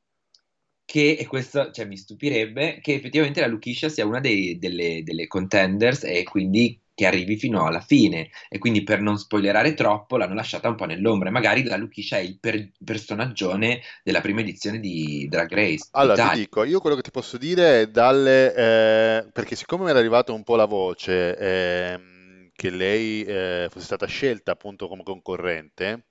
che, 0.90 1.16
e 1.18 1.26
questo 1.26 1.70
cioè, 1.70 1.85
mi 1.87 1.97
stupirebbe, 1.97 2.80
che 2.80 2.94
effettivamente 2.94 3.40
la 3.40 3.47
Lukisha 3.47 3.88
sia 3.88 4.06
una 4.06 4.20
dei- 4.20 4.59
delle, 4.59 5.02
delle 5.04 5.26
contenders 5.26 6.04
e 6.04 6.23
quindi 6.25 6.80
che 6.94 7.06
arrivi 7.06 7.37
fino 7.37 7.64
alla 7.66 7.80
fine 7.80 8.30
e 8.49 8.59
quindi 8.59 8.82
per 8.82 9.00
non 9.00 9.16
spoilerare 9.18 9.75
troppo 9.75 10.16
l'hanno 10.16 10.35
lasciata 10.35 10.68
un 10.68 10.75
po' 10.75 10.85
nell'ombra 10.85 11.30
magari 11.30 11.62
la 11.62 11.76
Lukisha 11.76 12.16
è 12.18 12.20
il 12.20 12.38
per- 12.38 12.70
personaggione 12.85 13.80
della 14.02 14.20
prima 14.20 14.40
edizione 14.40 14.80
di 14.80 15.26
Drag 15.30 15.50
Race 15.52 15.92
Allora, 15.92 16.18
ti 16.18 16.28
Italia. 16.28 16.30
dico, 16.30 16.62
io 16.64 16.78
quello 16.80 16.94
che 16.94 17.02
ti 17.02 17.11
posso 17.11 17.37
dire 17.37 17.82
è 17.82 17.87
dalle, 17.88 18.54
eh, 18.54 19.30
perché 19.32 19.56
siccome 19.56 19.85
mi 19.85 19.90
era 19.90 19.99
arrivata 19.99 20.32
un 20.32 20.44
po' 20.44 20.54
la 20.54 20.64
voce 20.66 21.37
ehm, 21.37 22.50
che 22.54 22.70
lei 22.70 23.25
eh, 23.25 23.66
fosse 23.70 23.87
stata 23.87 24.06
scelta 24.06 24.52
appunto 24.52 24.87
come 24.87 25.02
concorrente, 25.02 26.04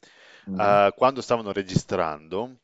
Mm. 0.48 0.80
eh, 0.84 0.94
quando 0.98 1.22
stavano 1.22 1.54
registrando, 1.54 2.58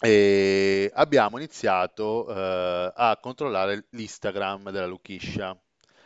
eh, 0.00 0.90
abbiamo 0.94 1.38
iniziato 1.38 2.28
eh, 2.28 2.92
a 2.94 3.18
controllare 3.20 3.86
l'Instagram 3.90 4.70
della 4.70 4.86
Luchiscia. 4.86 5.58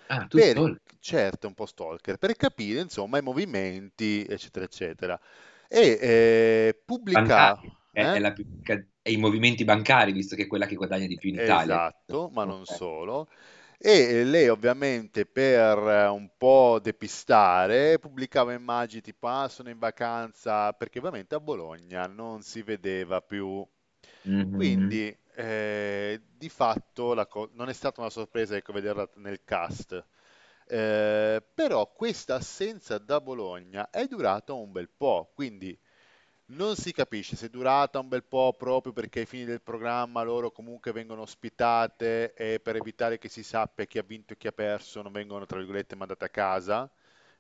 Ah, 0.09 0.27
tu 0.29 0.39
Per, 0.39 0.41
stalker. 0.41 0.99
certo, 1.01 1.47
un 1.47 1.55
po' 1.55 1.67
stalker, 1.67 2.17
per 2.19 2.35
capire 2.37 2.81
insomma 2.81 3.19
i 3.19 3.23
movimenti, 3.23 4.25
eccetera, 4.29 4.65
eccetera. 4.65 5.21
E 5.69 5.99
eh, 6.01 6.83
pubblica, 6.85 7.21
bancari, 7.21 7.71
è, 7.91 8.03
eh? 8.15 8.19
la 8.21 8.33
più 8.33 8.45
è 8.63 9.11
i 9.11 9.17
movimenti 9.17 9.65
bancari, 9.65 10.13
visto 10.13 10.37
che 10.37 10.43
è 10.43 10.47
quella 10.47 10.67
che 10.67 10.75
guadagna 10.75 11.07
di 11.07 11.17
più 11.17 11.31
in 11.31 11.37
Italia. 11.37 11.77
Esatto, 11.77 12.29
ma 12.33 12.45
non 12.45 12.61
Ok. 12.63 12.77
solo. 12.77 13.29
E 13.81 14.25
lei 14.25 14.49
ovviamente 14.49 15.25
per 15.27 15.79
eh, 15.79 16.07
un 16.09 16.31
po' 16.37 16.79
depistare 16.83 17.99
pubblicava 17.99 18.53
immagini 18.53 19.01
tipo 19.03 19.29
ah, 19.29 19.49
sono 19.49 19.69
in 19.71 19.79
vacanza 19.79 20.73
perché 20.73 20.99
ovviamente 20.99 21.35
a 21.37 21.41
Bologna 21.41 22.07
non 22.07 22.43
si 22.43 22.63
vedeva 22.63 23.21
più. 23.21 23.67
Mhm. 24.25 24.95
Quindi 24.95 25.17
eh, 25.35 26.21
di 26.37 26.49
fatto 26.49 27.15
la 27.15 27.27
co- 27.27 27.51
non 27.53 27.69
è 27.69 27.73
stata 27.73 28.01
una 28.01 28.11
sorpresa 28.11 28.57
ecco, 28.57 28.73
vederla 28.73 29.09
nel 29.17 29.43
cast. 29.45 30.05
Eh, 30.67 31.43
però 31.55 31.91
questa 31.93 32.35
assenza 32.37 32.99
da 32.99 33.21
Bologna 33.21 33.91
è 33.91 34.07
durata 34.07 34.53
un 34.53 34.71
bel 34.73 34.91
po', 34.95 35.31
quindi 35.35 35.79
non 36.51 36.77
si 36.77 36.93
capisce 36.93 37.37
se 37.37 37.47
è 37.47 37.51
durata 37.51 37.99
un 37.99 38.09
bel 38.09 38.25
po' 38.25 38.55
proprio 38.57 38.93
perché 38.93 39.21
ai 39.21 39.27
fini 39.27 39.45
del 39.45 39.61
programma 39.61 40.23
loro 40.23 40.51
comunque 40.51 40.93
vengono 40.93 41.23
ospitate 41.23 42.33
e 42.35 42.61
per 42.61 42.77
evitare 42.77 43.19
che 43.19 43.29
si 43.29 43.43
sappia 43.43 43.85
chi 43.85 43.99
ha 43.99 44.05
vinto 44.07 44.33
e 44.33 44.37
chi 44.37 44.47
ha 44.47 44.53
perso 44.53 45.03
non 45.03 45.13
vengono, 45.13 45.47
tra 45.47 45.59
virgolette, 45.59 45.97
mandate 45.97 46.25
a 46.25 46.31
casa. 46.31 46.91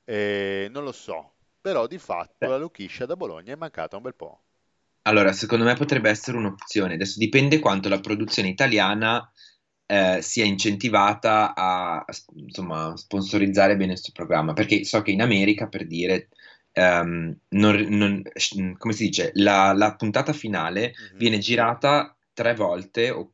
Eh, 0.05 0.69
non 0.71 0.85
lo 0.85 0.93
so, 0.93 1.33
però 1.61 1.87
di 1.87 1.99
fatto 1.99 2.49
la 2.49 2.59
Luchiscia 2.59 3.07
da 3.07 3.17
Bologna 3.17 3.53
è 3.53 3.57
mancata 3.57 3.97
un 3.97 4.03
bel 4.03 4.15
po'. 4.15 4.41
Allora, 5.03 5.33
secondo 5.33 5.65
me 5.65 5.75
potrebbe 5.75 6.11
essere 6.11 6.37
un'opzione. 6.37 6.95
Adesso 6.95 7.19
dipende 7.19 7.61
quanto 7.61 7.89
la 7.89 8.01
produzione 8.01 8.49
italiana 8.49 9.31
eh, 9.87 10.19
sia 10.21 10.45
incentivata 10.45 11.55
a, 11.55 11.97
a, 11.97 12.05
insomma, 12.35 12.95
sponsorizzare 12.95 13.75
bene 13.77 13.93
questo 13.93 14.13
programma, 14.13 14.53
perché 14.53 14.85
so 14.85 15.01
che 15.01 15.13
in 15.13 15.23
America, 15.23 15.67
per 15.67 15.87
dire, 15.87 16.29
ehm, 16.79 17.37
non- 17.51 17.87
non- 17.89 18.23
come 18.77 18.93
si 18.95 19.07
dice, 19.07 19.31
la, 19.35 19.73
la 19.73 19.95
puntata 19.97 20.33
finale 20.33 20.95
Mhm, 20.99 21.19
viene 21.19 21.39
girata 21.39 22.17
tre 22.33 22.55
volte 22.55 23.11
o, 23.11 23.31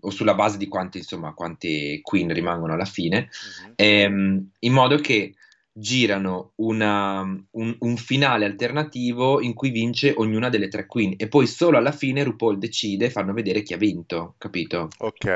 o 0.00 0.10
sulla 0.10 0.34
base 0.34 0.58
di 0.58 0.68
quanti, 0.68 0.98
insomma, 0.98 1.34
quanti 1.34 2.00
queen 2.02 2.32
rimangono 2.32 2.74
alla 2.74 2.84
fine, 2.84 3.28
mhm. 3.42 3.76
ehm, 3.76 4.50
in 4.60 4.72
modo 4.72 4.96
che 4.98 5.34
girano 5.76 6.52
una- 6.56 7.20
un, 7.22 7.76
un 7.80 7.96
finale 7.96 8.44
alternativo 8.44 9.40
in 9.40 9.54
cui 9.54 9.70
vince 9.70 10.12
ognuna 10.16 10.48
delle 10.48 10.68
tre 10.68 10.86
queen 10.86 11.14
e 11.16 11.26
poi 11.28 11.46
solo 11.48 11.78
alla 11.78 11.90
fine 11.92 12.22
RuPaul 12.22 12.58
decide 12.58 13.06
e 13.06 13.10
fanno 13.10 13.32
vedere 13.32 13.62
chi 13.62 13.74
ha 13.74 13.76
vinto, 13.78 14.34
capito? 14.38 14.88
Ok, 14.98 15.26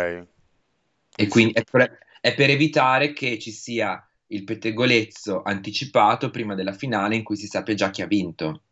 E 1.16 1.26
quindi 1.28 1.52
è 1.52 1.62
per, 1.64 1.98
è 2.20 2.34
per 2.34 2.50
evitare 2.50 3.12
che 3.12 3.38
ci 3.38 3.50
sia 3.50 4.07
il 4.28 4.44
pettegolezzo 4.44 5.42
anticipato 5.42 6.30
prima 6.30 6.54
della 6.54 6.72
finale 6.72 7.16
in 7.16 7.22
cui 7.24 7.36
si 7.36 7.46
sappia 7.46 7.74
già 7.74 7.90
chi 7.90 8.02
ha 8.02 8.06
vinto. 8.06 8.62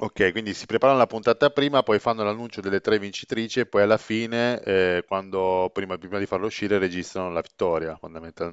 ok, 0.00 0.30
quindi 0.32 0.54
si 0.54 0.66
preparano 0.66 0.98
la 0.98 1.06
puntata 1.06 1.50
prima, 1.50 1.82
poi 1.82 1.98
fanno 2.00 2.22
l'annuncio 2.24 2.60
delle 2.60 2.80
tre 2.80 2.98
vincitrici 2.98 3.60
e 3.60 3.66
poi 3.66 3.82
alla 3.82 3.96
fine, 3.98 4.60
eh, 4.62 5.04
quando, 5.06 5.70
prima, 5.72 5.96
prima 5.98 6.18
di 6.18 6.26
farlo 6.26 6.46
uscire, 6.46 6.78
registrano 6.78 7.30
la 7.30 7.40
vittoria, 7.40 7.96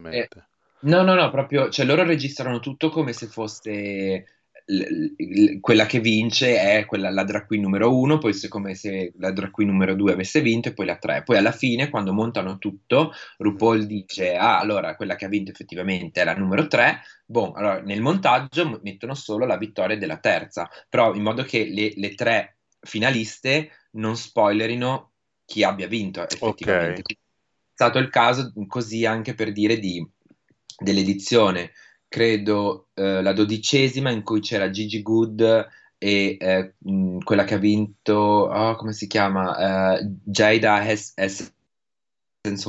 Eh, 0.10 0.28
fondamentalmente. 0.28 0.48
no, 0.82 1.04
no, 1.04 1.14
no, 1.16 1.30
proprio, 1.32 1.70
cioè 1.70 1.86
loro 1.86 2.04
registrano 2.04 2.60
tutto 2.60 2.90
come 2.90 3.14
se 3.14 3.28
fosse 3.28 4.26
l- 4.66 5.14
l- 5.18 5.60
quella 5.60 5.86
che 5.86 6.00
vince 6.00 6.60
è 6.60 6.86
quella, 6.86 7.10
la 7.10 7.24
drag 7.24 7.46
queen 7.46 7.62
numero 7.62 7.96
uno, 7.98 8.18
poi 8.18 8.34
se 8.34 8.48
come 8.48 8.76
se 8.76 9.14
la 9.18 9.32
drag 9.32 9.52
queen 9.52 9.70
numero 9.70 9.96
due 9.96 10.14
avesse 10.14 10.42
vinto 10.42 10.70
e 10.70 10.74
poi 10.74 10.86
la 10.86 10.98
tre. 10.98 11.24
Poi 11.24 11.38
alla 11.38 11.52
fine, 11.52 11.90
quando 11.90 12.14
montano 12.14 12.58
tutto. 12.58 13.12
RuPaul 13.38 13.86
dice, 13.86 14.36
ah, 14.36 14.60
allora 14.60 14.96
quella 14.96 15.16
che 15.16 15.26
ha 15.26 15.30
vinto 15.30 15.52
effettivamente 15.52 16.22
è 16.22 16.24
la 16.24 16.34
numero 16.34 16.68
tre. 16.68 17.02
Boh, 17.26 17.52
allora 17.54 17.82
nel 17.82 18.02
montaggio 18.02 18.80
mettono 18.84 19.14
solo 19.14 19.46
la 19.46 19.58
vittoria 19.58 19.98
della 19.98 20.18
terza, 20.18 20.70
però 20.90 21.14
in 21.14 21.22
modo 21.22 21.44
che 21.44 21.66
le, 21.66 21.94
le 21.96 22.16
tre 22.16 22.58
finaliste 22.80 23.72
non 23.92 24.16
spoilerino 24.16 25.12
chi 25.46 25.64
abbia 25.64 25.88
vinto 25.88 26.22
effettivamente. 26.22 27.02
Quindi 27.02 27.14
è 27.14 27.74
stato 27.74 28.00
il 28.00 28.10
caso 28.10 28.54
così 28.68 29.06
anche 29.06 29.34
per 29.34 29.52
dire 29.52 29.80
di, 29.80 30.06
dell'edizione, 30.78 31.72
credo 32.16 32.88
eh, 32.94 33.22
la 33.22 33.34
dodicesima 33.34 34.10
in 34.10 34.24
cui 34.24 34.40
c'era 34.40 34.70
Gigi 34.70 35.02
Good 35.02 35.68
e 35.98 36.38
eh, 36.40 36.76
mh, 36.78 37.18
quella 37.20 37.44
che 37.44 37.56
ha 37.56 37.58
vinto, 37.58 38.14
oh, 38.14 38.76
come 38.78 38.94
si 38.94 39.06
chiama? 39.08 39.98
Eh, 40.00 40.08
Jada 40.24 40.82
Hes- 40.88 41.14
Essence 41.16 41.52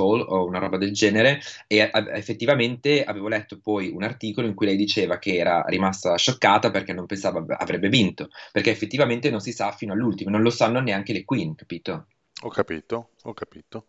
Hall 0.00 0.21
o 0.26 0.45
una 0.47 0.59
roba 0.59 0.79
del 0.79 0.93
genere 0.93 1.41
e 1.69 1.76
eh, 1.79 1.91
effettivamente 2.15 3.05
avevo 3.05 3.29
letto 3.29 3.61
poi 3.61 3.91
un 3.91 4.03
articolo 4.03 4.49
in 4.49 4.55
cui 4.55 4.67
lei 4.67 4.76
diceva 4.76 5.19
che 5.19 5.37
era 5.37 5.62
rimasta 5.69 6.17
scioccata 6.17 6.73
perché 6.73 6.93
non 6.93 7.07
pensava 7.07 7.45
avrebbe 7.57 7.88
vinto, 7.88 8.29
perché 8.50 8.71
effettivamente 8.71 9.31
non 9.31 9.41
si 9.41 9.53
sa 9.53 9.71
fino 9.71 9.93
all'ultimo, 9.93 10.31
non 10.31 10.43
lo 10.43 10.50
sanno 10.50 10.81
neanche 10.81 11.12
le 11.12 11.25
Queen, 11.25 11.55
capito? 11.55 12.09
ho 12.43 12.49
capito, 12.50 13.11
ho 13.25 13.35
capito. 13.35 13.87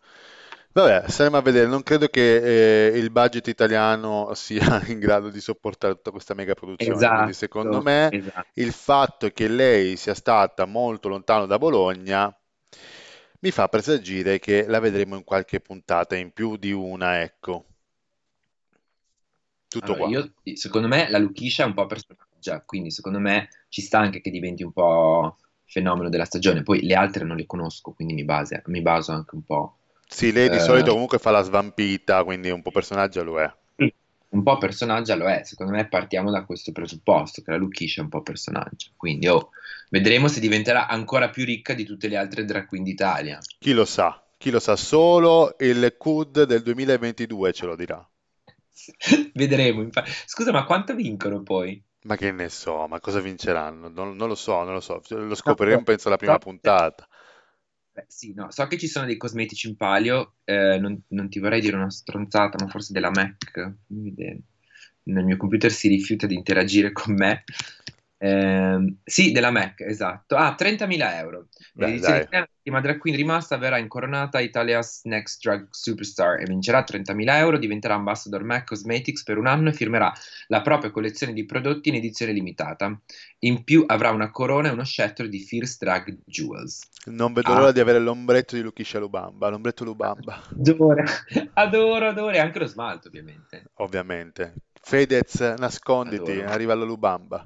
Vabbè, 0.72 1.08
staremo 1.10 1.36
a 1.36 1.40
vedere. 1.42 1.66
Non 1.66 1.82
credo 1.82 2.08
che 2.08 2.86
eh, 2.92 2.98
il 2.98 3.10
budget 3.10 3.46
italiano 3.48 4.32
sia 4.34 4.60
in 4.88 4.98
grado 5.00 5.28
di 5.30 5.40
sopportare 5.40 5.94
tutta 5.94 6.10
questa 6.10 6.34
mega 6.34 6.54
produzione. 6.54 7.10
Quindi, 7.10 7.32
secondo 7.32 7.80
Esatto, 7.80 7.82
me, 7.82 8.14
esatto. 8.16 8.48
il 8.54 8.72
fatto 8.72 9.28
che 9.30 9.48
lei 9.48 9.96
sia 9.96 10.14
stata 10.14 10.64
molto 10.66 11.08
lontano 11.08 11.46
da 11.46 11.58
Bologna 11.58 12.32
mi 13.40 13.50
fa 13.50 13.68
presagire 13.68 14.38
che 14.38 14.66
la 14.66 14.78
vedremo 14.80 15.16
in 15.16 15.24
qualche 15.24 15.60
puntata 15.60 16.14
in 16.16 16.32
più 16.32 16.56
di 16.56 16.72
una, 16.72 17.20
ecco. 17.22 17.66
Tutto 19.68 19.94
Allora, 19.94 20.00
qua. 20.00 20.12
io, 20.12 20.32
secondo 20.54 20.88
me 20.88 21.08
la 21.08 21.18
Lukisha 21.18 21.62
è 21.62 21.66
un 21.66 21.74
po' 21.74 21.86
personaggia, 21.86 22.62
quindi 22.64 22.90
secondo 22.90 23.20
me 23.20 23.48
ci 23.68 23.80
sta 23.80 23.98
anche 24.00 24.20
che 24.20 24.30
diventi 24.30 24.62
un 24.64 24.72
po' 24.72 25.36
fenomeno 25.64 26.08
della 26.08 26.24
stagione. 26.24 26.62
Poi 26.62 26.82
le 26.82 26.94
altre 26.94 27.24
non 27.24 27.36
le 27.36 27.46
conosco, 27.46 27.92
quindi 27.92 28.14
mi, 28.14 28.24
base- 28.24 28.62
mi 28.66 28.82
baso 28.82 29.12
anche 29.12 29.34
un 29.36 29.44
po', 29.44 29.76
Sì, 30.08 30.32
lei 30.32 30.48
di 30.48 30.58
solito 30.58 30.90
eh, 30.90 30.92
comunque 30.92 31.18
fa 31.18 31.30
la 31.30 31.42
svampita, 31.42 32.24
quindi 32.24 32.50
un 32.50 32.62
po' 32.62 32.70
personaggio 32.70 33.22
lo 33.22 33.40
è. 33.40 33.52
un 34.30 34.42
po' 34.42 34.56
personaggia 34.58 35.14
lo 35.14 35.28
è. 35.28 35.42
Secondo 35.44 35.72
me 35.72 35.86
partiamo 35.86 36.30
da 36.30 36.44
questo 36.44 36.72
presupposto, 36.72 37.42
che 37.42 37.50
la 37.50 37.58
Lukisha 37.58 38.00
è 38.00 38.04
un 38.04 38.10
po' 38.10 38.22
personaggio. 38.22 38.90
Quindi 38.96 39.28
oh, 39.28 39.50
vedremo 39.90 40.28
se 40.28 40.40
diventerà 40.40 40.88
ancora 40.88 41.28
più 41.28 41.44
ricca 41.44 41.74
di 41.74 41.84
tutte 41.84 42.08
le 42.08 42.16
altre 42.16 42.44
drag 42.44 42.66
queen 42.66 42.84
d'Italia. 42.84 43.38
Chi 43.58 43.72
lo 43.72 43.84
sa? 43.84 44.22
Chi 44.38 44.50
lo 44.50 44.60
sa? 44.60 44.76
Solo 44.76 45.56
il 45.58 45.94
CUD 45.98 46.44
del 46.44 46.62
2022 46.62 47.52
ce 47.52 47.66
lo 47.66 47.76
dirà. 47.76 48.08
Vedremo. 49.34 49.82
infa- 49.82 50.04
Scusa, 50.24 50.52
ma 50.52 50.64
quanto 50.64 50.94
vincono 50.94 51.42
poi? 51.42 51.82
Ma 52.02 52.16
che 52.16 52.30
ne 52.30 52.48
so, 52.48 52.86
ma 52.86 53.00
cosa 53.00 53.20
vinceranno? 53.20 53.88
Non, 53.88 54.16
non 54.16 54.28
lo 54.28 54.34
so, 54.34 54.62
non 54.62 54.72
lo 54.72 54.80
so. 54.80 55.02
Lo 55.08 55.34
scopriremo 55.34 55.82
penso 55.82 56.08
alla 56.08 56.16
prima 56.16 56.38
puntata. 56.38 57.06
Sì, 58.06 58.32
no, 58.34 58.50
so 58.50 58.66
che 58.66 58.78
ci 58.78 58.86
sono 58.86 59.06
dei 59.06 59.16
cosmetici 59.16 59.68
in 59.68 59.76
palio, 59.76 60.36
eh, 60.44 60.78
non, 60.78 61.00
non 61.08 61.28
ti 61.28 61.38
vorrei 61.38 61.60
dire 61.60 61.76
una 61.76 61.90
stronzata, 61.90 62.62
ma 62.62 62.70
forse 62.70 62.92
della 62.92 63.10
MAC. 63.10 63.74
Il 63.88 65.24
mio 65.24 65.36
computer 65.36 65.70
si 65.72 65.88
rifiuta 65.88 66.26
di 66.26 66.34
interagire 66.34 66.92
con 66.92 67.14
me. 67.14 67.44
Ehm, 68.20 68.98
sì, 69.04 69.30
della 69.30 69.50
MAC, 69.50 69.80
esatto. 69.82 70.34
Ah, 70.34 70.54
30.000 70.58 71.18
euro. 71.18 71.46
Dai. 71.72 71.94
italiana, 71.94 72.48
drag 72.80 72.98
queen 72.98 73.16
rimasta 73.16 73.56
verrà 73.56 73.78
incoronata 73.78 74.40
Italia's 74.40 75.02
Next 75.04 75.40
Drag 75.42 75.68
Superstar 75.70 76.40
e 76.40 76.44
vincerà 76.44 76.82
30.000 76.82 77.38
euro, 77.38 77.58
diventerà 77.58 77.94
ambassador 77.94 78.42
MAC 78.42 78.66
Cosmetics 78.66 79.22
per 79.22 79.38
un 79.38 79.46
anno 79.46 79.68
e 79.68 79.72
firmerà 79.72 80.12
la 80.48 80.60
propria 80.62 80.90
collezione 80.90 81.32
di 81.32 81.46
prodotti 81.46 81.90
in 81.90 81.94
edizione 81.94 82.32
limitata. 82.32 83.00
In 83.40 83.62
più 83.62 83.84
avrà 83.86 84.10
una 84.10 84.30
corona 84.30 84.68
e 84.68 84.72
uno 84.72 84.84
scettro 84.84 85.26
di 85.28 85.38
Fierce 85.38 85.76
Drag 85.78 86.18
Jewels. 86.24 86.88
Non 87.06 87.32
vedo 87.32 87.52
Ah, 87.52 87.58
l'ora 87.58 87.72
di 87.72 87.80
avere 87.80 88.00
l'ombretto 88.00 88.56
di 88.56 88.62
Luchiscia 88.62 88.98
Lubamba, 88.98 89.48
l'ombretto 89.48 89.84
Lubamba, 89.84 90.42
adoro, 90.50 91.04
adoro, 91.54 92.08
adoro, 92.08 92.30
e 92.30 92.38
anche 92.38 92.58
lo 92.58 92.66
smalto, 92.66 93.06
ovviamente. 93.08 93.70
ovviamente. 93.76 94.54
Fedez, 94.80 95.40
nasconditi, 95.58 96.32
Adoro. 96.32 96.48
arriva 96.48 96.74
la 96.74 96.84
Lubamba. 96.84 97.44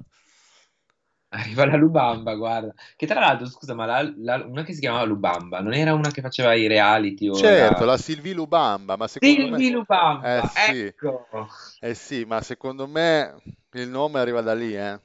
Arriva 1.34 1.64
la 1.66 1.76
Lubamba, 1.76 2.34
guarda. 2.34 2.74
Che 2.94 3.06
tra 3.06 3.20
l'altro, 3.20 3.46
scusa, 3.46 3.74
ma 3.74 3.86
la- 3.86 4.12
la- 4.18 4.44
una 4.44 4.62
che 4.64 4.74
si 4.74 4.80
chiamava 4.80 5.04
Lubamba, 5.04 5.60
non 5.60 5.72
era 5.74 5.94
una 5.94 6.10
che 6.10 6.20
faceva 6.20 6.54
i 6.54 6.66
reality 6.66 7.28
o 7.28 7.40
Certo, 7.40 7.84
la... 7.84 7.84
la 7.84 7.96
Sylvie 7.96 8.34
Lubamba, 8.34 8.96
ma 8.96 9.08
secondo 9.08 9.48
me... 9.48 9.60
Silvi 9.60 9.70
Eh 10.18 10.42
Lubamba, 10.42 10.48
sì, 10.48 10.92
ecco! 10.94 11.26
eh 11.80 11.94
sì, 11.94 12.24
ma 12.24 12.40
secondo 12.42 12.86
me 12.86 13.36
il 13.72 13.88
nome 13.88 14.20
arriva 14.20 14.40
da 14.42 14.54
lì, 14.54 14.76
eh. 14.76 15.00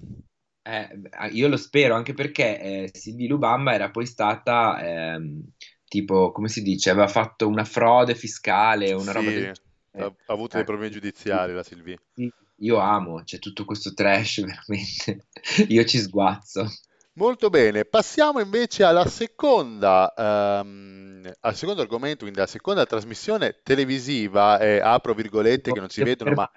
Eh, 0.62 0.90
io 1.32 1.48
lo 1.48 1.56
spero, 1.56 1.96
anche 1.96 2.14
perché 2.14 2.60
eh, 2.60 2.90
Silvi 2.94 3.28
Lubamba 3.28 3.74
era 3.74 3.90
poi 3.90 4.06
stata, 4.06 4.78
ehm, 5.16 5.42
tipo, 5.88 6.32
come 6.34 6.50
si 6.50 6.62
dice, 6.62 6.90
aveva 6.90 7.08
fatto 7.08 7.48
una 7.48 7.64
frode 7.64 8.16
fiscale, 8.16 8.92
una 8.92 9.14
roba 9.14 9.32
Sì, 9.32 9.32
del 9.32 9.50
ha 9.96 10.14
avuto 10.26 10.58
dei 10.58 10.64
Eh, 10.64 10.66
problemi 10.66 10.92
giudiziari 10.92 11.54
la 11.54 11.64
Sylvie. 11.64 11.98
sì, 12.14 12.34
io 12.60 12.78
amo, 12.78 13.24
c'è 13.24 13.40
tutto 13.40 13.66
questo 13.66 13.94
trash, 13.94 14.42
veramente. 14.46 15.28
Io 15.68 15.84
ci 15.86 16.00
sguazzo. 16.00 16.68
Molto 17.14 17.50
bene, 17.50 17.84
passiamo 17.84 18.40
invece 18.40 18.84
alla 18.84 19.08
seconda, 19.08 20.14
ehm, 20.16 21.34
al 21.40 21.56
secondo 21.56 21.82
argomento, 21.82 22.20
quindi 22.20 22.38
alla 22.38 22.48
seconda 22.48 22.86
trasmissione 22.86 23.60
televisiva, 23.64 24.60
e 24.60 24.80
apro 24.80 25.16
virgolette 25.16 25.72
che 25.72 25.80
non 25.80 25.90
si 25.90 26.04
vedono, 26.04 26.36
ma 26.36 26.52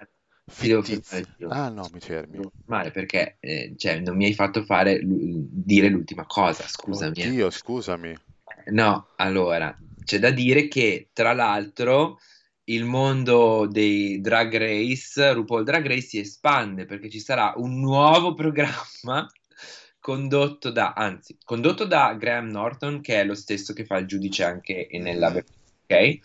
Gio. 1.37 1.47
Ah 1.49 1.69
no, 1.69 1.89
mi 1.93 1.99
fermi. 1.99 2.39
fermare 2.65 2.91
perché 2.91 3.37
eh, 3.39 3.73
cioè, 3.77 3.99
non 3.99 4.15
mi 4.17 4.25
hai 4.25 4.33
fatto 4.33 4.63
fare 4.63 4.99
dire 5.03 5.87
l'ultima 5.87 6.25
cosa, 6.25 6.67
scusami. 6.67 7.13
eh. 7.17 7.27
Oddio, 7.27 7.49
scusami. 7.49 8.15
No, 8.65 9.07
allora, 9.15 9.75
c'è 10.03 10.19
da 10.19 10.29
dire 10.29 10.67
che 10.67 11.09
tra 11.13 11.33
l'altro 11.33 12.19
il 12.65 12.85
mondo 12.85 13.67
dei 13.69 14.21
Drag 14.21 14.55
Race, 14.55 15.33
RuPaul 15.33 15.63
Drag 15.63 15.85
Race 15.87 16.07
si 16.07 16.19
espande 16.19 16.85
perché 16.85 17.09
ci 17.09 17.19
sarà 17.19 17.53
un 17.55 17.79
nuovo 17.79 18.33
programma 18.35 19.29
condotto 19.99 20.71
da, 20.71 20.93
anzi, 20.93 21.37
condotto 21.43 21.85
da 21.85 22.15
Graham 22.15 22.49
Norton, 22.49 23.01
che 23.01 23.21
è 23.21 23.25
lo 23.25 23.35
stesso 23.35 23.73
che 23.73 23.85
fa 23.85 23.97
il 23.97 24.07
giudice 24.07 24.43
anche 24.43 24.87
nella 24.93 25.27
ok? 25.27 26.19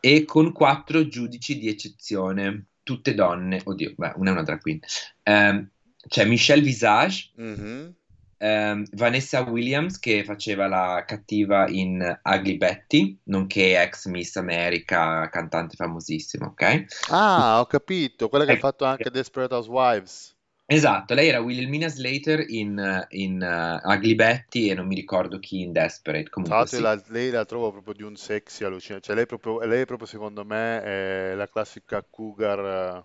E 0.00 0.24
con 0.24 0.52
quattro 0.52 1.06
giudici 1.06 1.58
di 1.58 1.68
eccezione, 1.68 2.66
tutte 2.82 3.14
donne, 3.14 3.60
oddio, 3.62 3.94
beh, 3.96 4.14
una 4.16 4.30
è 4.30 4.32
una 4.32 4.42
drag 4.42 4.60
queen. 4.60 4.80
Ehm, 5.22 5.70
c'è 6.08 6.24
Michelle 6.24 6.62
Visage, 6.62 7.30
Mhm. 7.36 7.94
Ehm, 8.42 8.84
Vanessa 8.92 9.40
Williams 9.42 9.98
che 9.98 10.24
faceva 10.24 10.66
la 10.66 11.04
cattiva 11.06 11.68
in 11.68 12.00
Ugly 12.24 12.56
Betty, 12.56 13.18
nonché 13.24 13.80
ex 13.80 14.06
Miss 14.06 14.36
America, 14.36 15.28
cantante 15.30 15.76
famosissima, 15.76 16.46
ok? 16.46 16.84
Ah, 17.06 17.60
ho 17.60 17.66
capito, 17.66 18.28
quella 18.28 18.44
che 18.44 18.50
ha 18.50 18.56
Ecco, 18.56 18.56
fatto 18.56 18.84
anche 18.84 19.08
Desperate 19.08 19.54
Housewives. 19.54 20.34
Esatto, 20.66 21.14
lei 21.14 21.28
era 21.28 21.38
Wilhelmina 21.40 21.86
Slater 21.88 22.44
in, 22.48 23.06
in, 23.10 23.40
uh, 23.40 23.88
Ugly 23.88 24.14
Betty 24.16 24.70
e 24.70 24.74
non 24.74 24.88
mi 24.88 24.96
ricordo 24.96 25.38
chi 25.38 25.60
in 25.60 25.70
Desperate, 25.70 26.30
comunque 26.30 26.66
sì. 26.66 26.80
la- 26.80 27.00
lei 27.08 27.30
la 27.30 27.44
trovo 27.44 27.70
proprio 27.72 27.94
di 27.94 28.02
un 28.02 28.16
sexy 28.16 28.64
allucinante, 28.64 29.06
cioè 29.06 29.14
lei 29.16 29.26
proprio, 29.26 29.60
lei 29.60 29.84
proprio 29.86 30.06
secondo 30.06 30.44
me 30.44 30.82
è 30.82 31.34
la 31.34 31.48
classica 31.48 32.02
cougar 32.08 33.04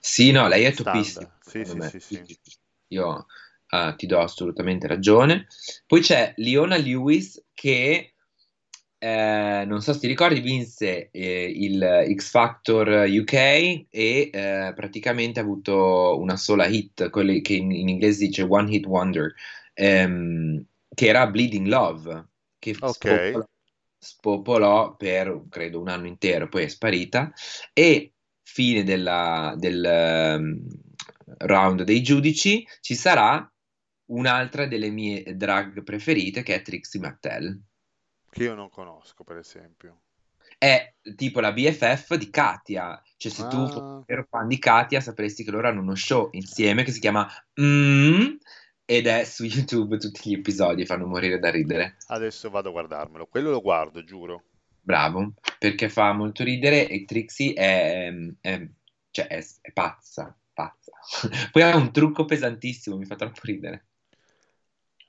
Sì, 0.00 0.30
no, 0.30 0.48
lei 0.48 0.64
eh, 0.64 0.70
è 0.70 0.74
topissima, 0.74 1.28
standard. 1.28 1.40
Sì, 1.40 1.64
sì, 1.64 1.80
sì, 1.80 2.00
sì. 2.00 2.26
Io 2.88 3.26
eh, 3.68 3.94
ti 3.96 4.06
do 4.06 4.20
assolutamente 4.20 4.86
ragione. 4.86 5.46
Poi 5.86 6.00
c'è 6.00 6.32
Leona 6.36 6.76
Lewis 6.76 7.42
che, 7.54 8.14
eh, 8.98 9.64
non 9.66 9.80
so 9.80 9.92
se 9.92 10.00
ti 10.00 10.06
ricordi, 10.06 10.40
vinse 10.40 11.10
eh, 11.10 11.52
il 11.54 12.14
X 12.14 12.30
Factor 12.30 13.06
UK 13.08 13.32
e 13.32 13.86
eh, 13.90 14.72
praticamente 14.74 15.40
ha 15.40 15.42
avuto 15.42 16.18
una 16.18 16.36
sola 16.36 16.66
hit, 16.66 17.10
quelli 17.10 17.40
che 17.40 17.54
in, 17.54 17.70
in 17.70 17.88
inglese 17.88 18.26
dice 18.26 18.42
One 18.42 18.70
Hit 18.74 18.86
Wonder, 18.86 19.32
ehm, 19.74 20.64
che 20.94 21.06
era 21.06 21.26
Bleeding 21.28 21.66
Love, 21.66 22.28
che 22.58 22.74
Ok, 22.80 23.06
spopolò, 23.06 23.44
spopolò 23.98 24.96
per 24.96 25.44
credo 25.48 25.80
un 25.80 25.88
anno 25.88 26.06
intero, 26.06 26.48
poi 26.48 26.64
è 26.64 26.68
sparita. 26.68 27.32
E 27.72 28.14
fine 28.42 28.82
della- 28.84 29.54
del 29.56 29.84
ehm, 29.84 30.66
round 31.38 31.82
dei 31.84 32.02
giudici 32.02 32.66
ci 32.80 32.94
sarà 32.94 33.50
un'altra 34.08 34.66
delle 34.66 34.90
mie 34.90 35.36
drag 35.36 35.82
preferite 35.82 36.42
che 36.42 36.54
è 36.56 36.62
Trixie 36.62 37.00
Mattel. 37.00 37.60
che 38.30 38.44
io 38.44 38.54
non 38.54 38.70
conosco 38.70 39.22
per 39.22 39.36
esempio. 39.36 40.00
È 40.58 40.94
tipo 41.16 41.40
la 41.40 41.52
BFF 41.52 42.14
di 42.16 42.30
Katia. 42.30 43.00
Cioè, 43.16 43.30
se 43.32 43.46
tu 43.46 43.66
fossi 43.66 43.86
Ah, 43.88 44.04
vero 44.06 44.26
fan 44.28 44.48
di 44.48 44.58
Katia, 44.58 45.00
sapresti 45.00 45.44
che 45.44 45.50
loro 45.50 45.68
hanno 45.68 45.80
uno 45.80 45.94
show 45.94 46.28
insieme 46.32 46.82
che 46.84 46.92
si 46.92 47.00
chiama 47.00 47.28
Mm, 47.60 48.36
ed 48.84 49.06
è 49.06 49.24
su 49.24 49.44
YouTube 49.46 49.98
tutti 49.98 50.30
gli 50.30 50.34
episodi 50.34 50.82
e 50.82 50.86
fanno 50.86 51.06
morire 51.06 51.38
da 51.38 51.50
ridere. 51.50 51.96
adesso 52.08 52.50
vado 52.50 52.68
a 52.68 52.72
guardarmelo, 52.72 53.26
quello 53.28 53.50
lo 53.50 53.62
guardo, 53.62 54.04
giuro. 54.04 54.44
Bravo, 54.80 55.34
perché 55.58 55.88
fa 55.90 56.12
molto 56.12 56.42
ridere 56.44 56.88
e 56.88 57.04
Trixie 57.04 57.52
è, 57.52 58.10
è- 58.40 58.68
cioè, 59.10 59.26
è- 59.26 59.44
è 59.60 59.72
pazza, 59.72 60.36
pazza. 60.52 60.92
Poi 61.52 61.62
ha 61.62 61.76
un 61.76 61.92
trucco 61.92 62.24
pesantissimo, 62.24 62.96
mi 62.96 63.04
fa 63.04 63.16
troppo 63.16 63.40
ridere. 63.42 63.86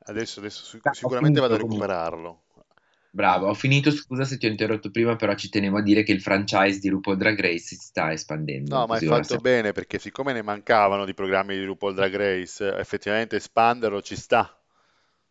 Adesso, 0.06 0.40
adesso 0.40 0.80
Ah, 0.84 0.94
sicuramente 0.94 1.40
vado 1.40 1.54
a 1.54 1.58
recuperarlo. 1.58 2.44
Bravo, 3.12 3.48
ho 3.48 3.54
finito, 3.54 3.92
scusa 3.92 4.24
se 4.24 4.38
ti 4.38 4.46
ho 4.48 4.50
interrotto 4.50 4.90
prima, 4.92 5.16
però 5.16 5.36
ci 5.36 5.50
tenevo 5.50 5.78
a 5.78 5.82
dire 5.82 6.04
che 6.04 6.12
il 6.12 6.22
franchise 6.22 6.80
di 6.80 6.90
RuPaul 6.90 7.18
Drag 7.18 7.40
Race 7.40 7.60
si 7.60 7.76
sta 7.76 8.12
espandendo, 8.12 8.76
No, 8.76 8.86
ma 8.88 8.96
hai 8.96 9.08
ora 9.08 9.16
fatto 9.18 9.26
siamo... 9.26 9.42
bene 9.42 9.72
perché 9.74 10.00
siccome 10.00 10.32
ne 10.32 10.42
mancavano 10.42 11.04
di 11.06 11.14
programmi 11.14 11.56
di 11.58 11.64
RuPaul 11.66 11.94
Drag 11.94 12.16
Race, 12.16 12.74
effettivamente 12.78 13.36
espanderlo 13.36 14.02
ci 14.02 14.16
sta. 14.16 14.58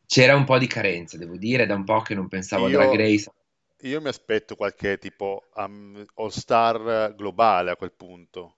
C'era 0.07 0.35
un 0.35 0.45
po' 0.45 0.59
di 0.59 0.67
carenza, 0.67 1.17
devo 1.17 1.37
dire, 1.37 1.65
da 1.65 1.75
un 1.77 1.85
po' 1.85 2.01
che 2.01 2.15
non 2.17 2.27
pensavo 2.27 2.67
a 2.67 2.69
Io, 2.69 2.79
Drag 2.79 2.97
Race. 2.97 3.31
io 3.83 4.01
mi 4.01 4.09
aspetto 4.09 4.57
qualche 4.57 4.99
tipo 4.99 5.49
um, 5.57 6.05
All-Star 6.17 7.15
globale 7.17 7.71
a 7.73 7.77
quel 7.77 7.93
punto. 7.93 8.58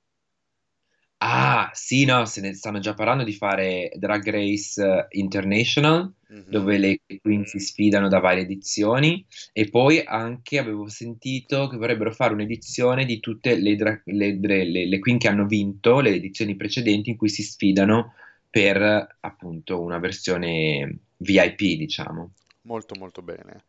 Ah, 1.23 1.71
sì, 1.75 2.05
no, 2.07 2.25
se 2.25 2.41
ne 2.41 2.55
stanno 2.55 2.79
già 2.79 2.95
parlando 2.95 3.25
di 3.25 3.35
fare 3.35 3.91
Drag 3.97 4.27
Race 4.31 4.83
eh, 4.83 5.07
International, 5.19 6.11
Mhm. 6.31 6.43
dove 6.47 6.79
le 6.79 7.01
queen 7.21 7.45
si 7.45 7.59
sfidano 7.61 8.09
da 8.09 8.21
varie 8.21 8.43
edizioni, 8.45 9.25
e 9.53 9.69
poi 9.69 10.03
anche 10.03 10.59
avevo 10.59 10.89
sentito 10.89 11.69
che 11.69 11.77
vorrebbero 11.77 12.11
fare 12.13 12.33
un'edizione 12.33 13.05
di 13.05 13.21
tutte 13.21 13.55
le, 13.57 13.77
dra- 13.77 14.01
le, 14.07 14.39
le- 14.41 14.87
le 14.87 14.99
queen 14.99 15.19
che 15.19 15.29
hanno 15.29 15.47
vinto 15.47 16.01
le 16.01 16.11
edizioni 16.15 16.57
precedenti 16.57 17.11
in 17.11 17.17
cui 17.17 17.29
si 17.29 17.43
sfidano 17.43 18.15
per 18.49 19.17
appunto 19.21 19.81
una 19.83 19.99
versione 19.99 21.01
VIP, 21.19 21.77
diciamo. 21.77 22.33
Molto 22.63 22.95
molto 22.95 23.21
bene. 23.21 23.65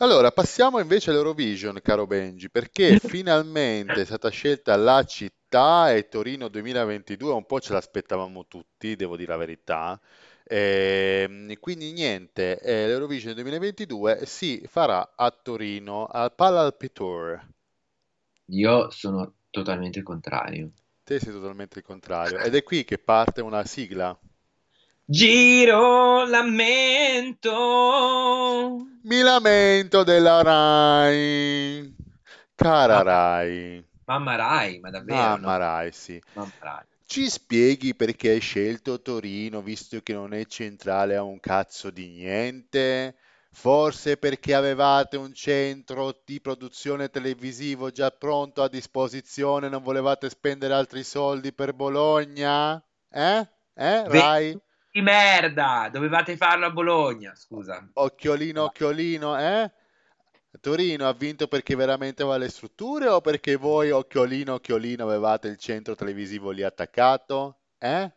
Allora, 0.00 0.30
passiamo 0.30 0.78
invece 0.78 1.10
all'Eurovision, 1.10 1.80
caro 1.82 2.06
Benji, 2.06 2.48
perché 2.50 2.98
finalmente 3.02 4.02
è 4.02 4.04
stata 4.04 4.28
scelta 4.28 4.76
la 4.76 5.02
città 5.02 5.92
e 5.92 6.06
Torino 6.06 6.46
2022, 6.46 7.32
un 7.32 7.44
po' 7.44 7.58
ce 7.58 7.72
l'aspettavamo 7.72 8.46
tutti, 8.46 8.94
devo 8.94 9.16
dire 9.16 9.32
la 9.32 9.36
verità. 9.36 10.00
Ehm, 10.44 11.52
quindi 11.58 11.90
niente, 11.90 12.60
eh, 12.60 12.86
l'Eurovision 12.86 13.34
2022 13.34 14.24
si 14.24 14.62
farà 14.68 15.14
a 15.16 15.32
Torino, 15.32 16.06
al 16.06 16.32
Palalpitour. 16.32 17.48
Io 18.50 18.90
sono 18.90 19.32
totalmente 19.50 20.04
contrario. 20.04 20.70
Te 21.02 21.18
sei 21.18 21.32
totalmente 21.32 21.80
il 21.80 21.84
contrario. 21.84 22.38
Ed 22.38 22.54
è 22.54 22.62
qui 22.62 22.84
che 22.84 22.98
parte 22.98 23.40
una 23.40 23.64
sigla. 23.64 24.16
Giro 25.10 26.26
lamento. 26.26 27.50
Mi 29.04 29.22
lamento 29.22 30.04
della 30.04 30.42
Rai. 30.42 31.96
Cara 32.54 33.00
Rai. 33.00 33.82
mamma 34.04 34.36
Rai, 34.36 34.78
ma 34.80 34.90
davvero 34.90 35.18
Mamma 35.18 35.52
no? 35.52 35.56
Rai, 35.56 35.92
sì. 35.92 36.22
Mamma 36.34 36.52
Rai. 36.58 36.84
Ci 37.06 37.30
spieghi 37.30 37.94
perché 37.94 38.32
hai 38.32 38.40
scelto 38.40 39.00
Torino, 39.00 39.62
visto 39.62 39.98
che 40.02 40.12
non 40.12 40.34
è 40.34 40.44
centrale 40.44 41.16
a 41.16 41.22
un 41.22 41.40
cazzo 41.40 41.88
di 41.88 42.08
niente? 42.08 43.16
Forse 43.50 44.18
perché 44.18 44.52
avevate 44.52 45.16
un 45.16 45.32
centro 45.32 46.20
di 46.22 46.38
produzione 46.42 47.08
televisivo 47.08 47.90
già 47.90 48.10
pronto 48.10 48.62
a 48.62 48.68
disposizione, 48.68 49.70
non 49.70 49.82
volevate 49.82 50.28
spendere 50.28 50.74
altri 50.74 51.02
soldi 51.02 51.54
per 51.54 51.72
Bologna? 51.72 52.76
Eh? 53.10 53.48
Eh, 53.72 54.06
Rai? 54.06 54.60
Di 54.98 55.04
merda, 55.04 55.88
dovevate 55.92 56.36
farlo 56.36 56.66
a 56.66 56.70
Bologna, 56.70 57.32
scusa. 57.36 57.88
Occhiolino, 57.92 58.64
occhiolino, 58.64 59.38
eh? 59.38 59.70
Torino 60.60 61.06
ha 61.06 61.12
vinto 61.12 61.46
perché 61.46 61.76
veramente 61.76 62.22
aveva 62.22 62.36
le 62.36 62.48
strutture 62.48 63.06
o 63.06 63.20
perché 63.20 63.54
voi, 63.54 63.92
occhiolino, 63.92 64.54
occhiolino, 64.54 65.04
avevate 65.04 65.46
il 65.46 65.56
centro 65.56 65.94
televisivo 65.94 66.50
lì 66.50 66.64
attaccato? 66.64 67.58
Eh? 67.78 68.10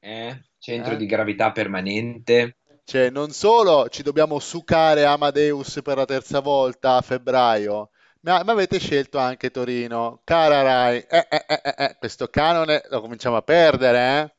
Eh? 0.00 0.42
Centro 0.58 0.94
Eh? 0.94 0.96
di 0.96 1.06
gravità 1.06 1.52
permanente. 1.52 2.56
Cioè, 2.82 3.10
non 3.10 3.30
solo 3.30 3.88
ci 3.88 4.02
dobbiamo 4.02 4.40
sucare 4.40 5.04
Amadeus 5.04 5.78
per 5.80 5.96
la 5.96 6.06
terza 6.06 6.40
volta 6.40 6.96
a 6.96 7.02
febbraio, 7.02 7.90
ma, 8.22 8.42
ma 8.42 8.50
avete 8.50 8.80
scelto 8.80 9.18
anche 9.18 9.52
Torino. 9.52 10.22
Cara 10.24 10.62
Rai, 10.62 11.06
eh, 11.08 11.26
eh, 11.30 11.44
eh, 11.46 11.60
eh, 11.62 11.74
eh, 11.84 11.96
questo 12.00 12.26
canone 12.26 12.82
lo 12.90 13.00
cominciamo 13.00 13.36
a 13.36 13.42
perdere, 13.42 13.98
eh? 14.22 14.34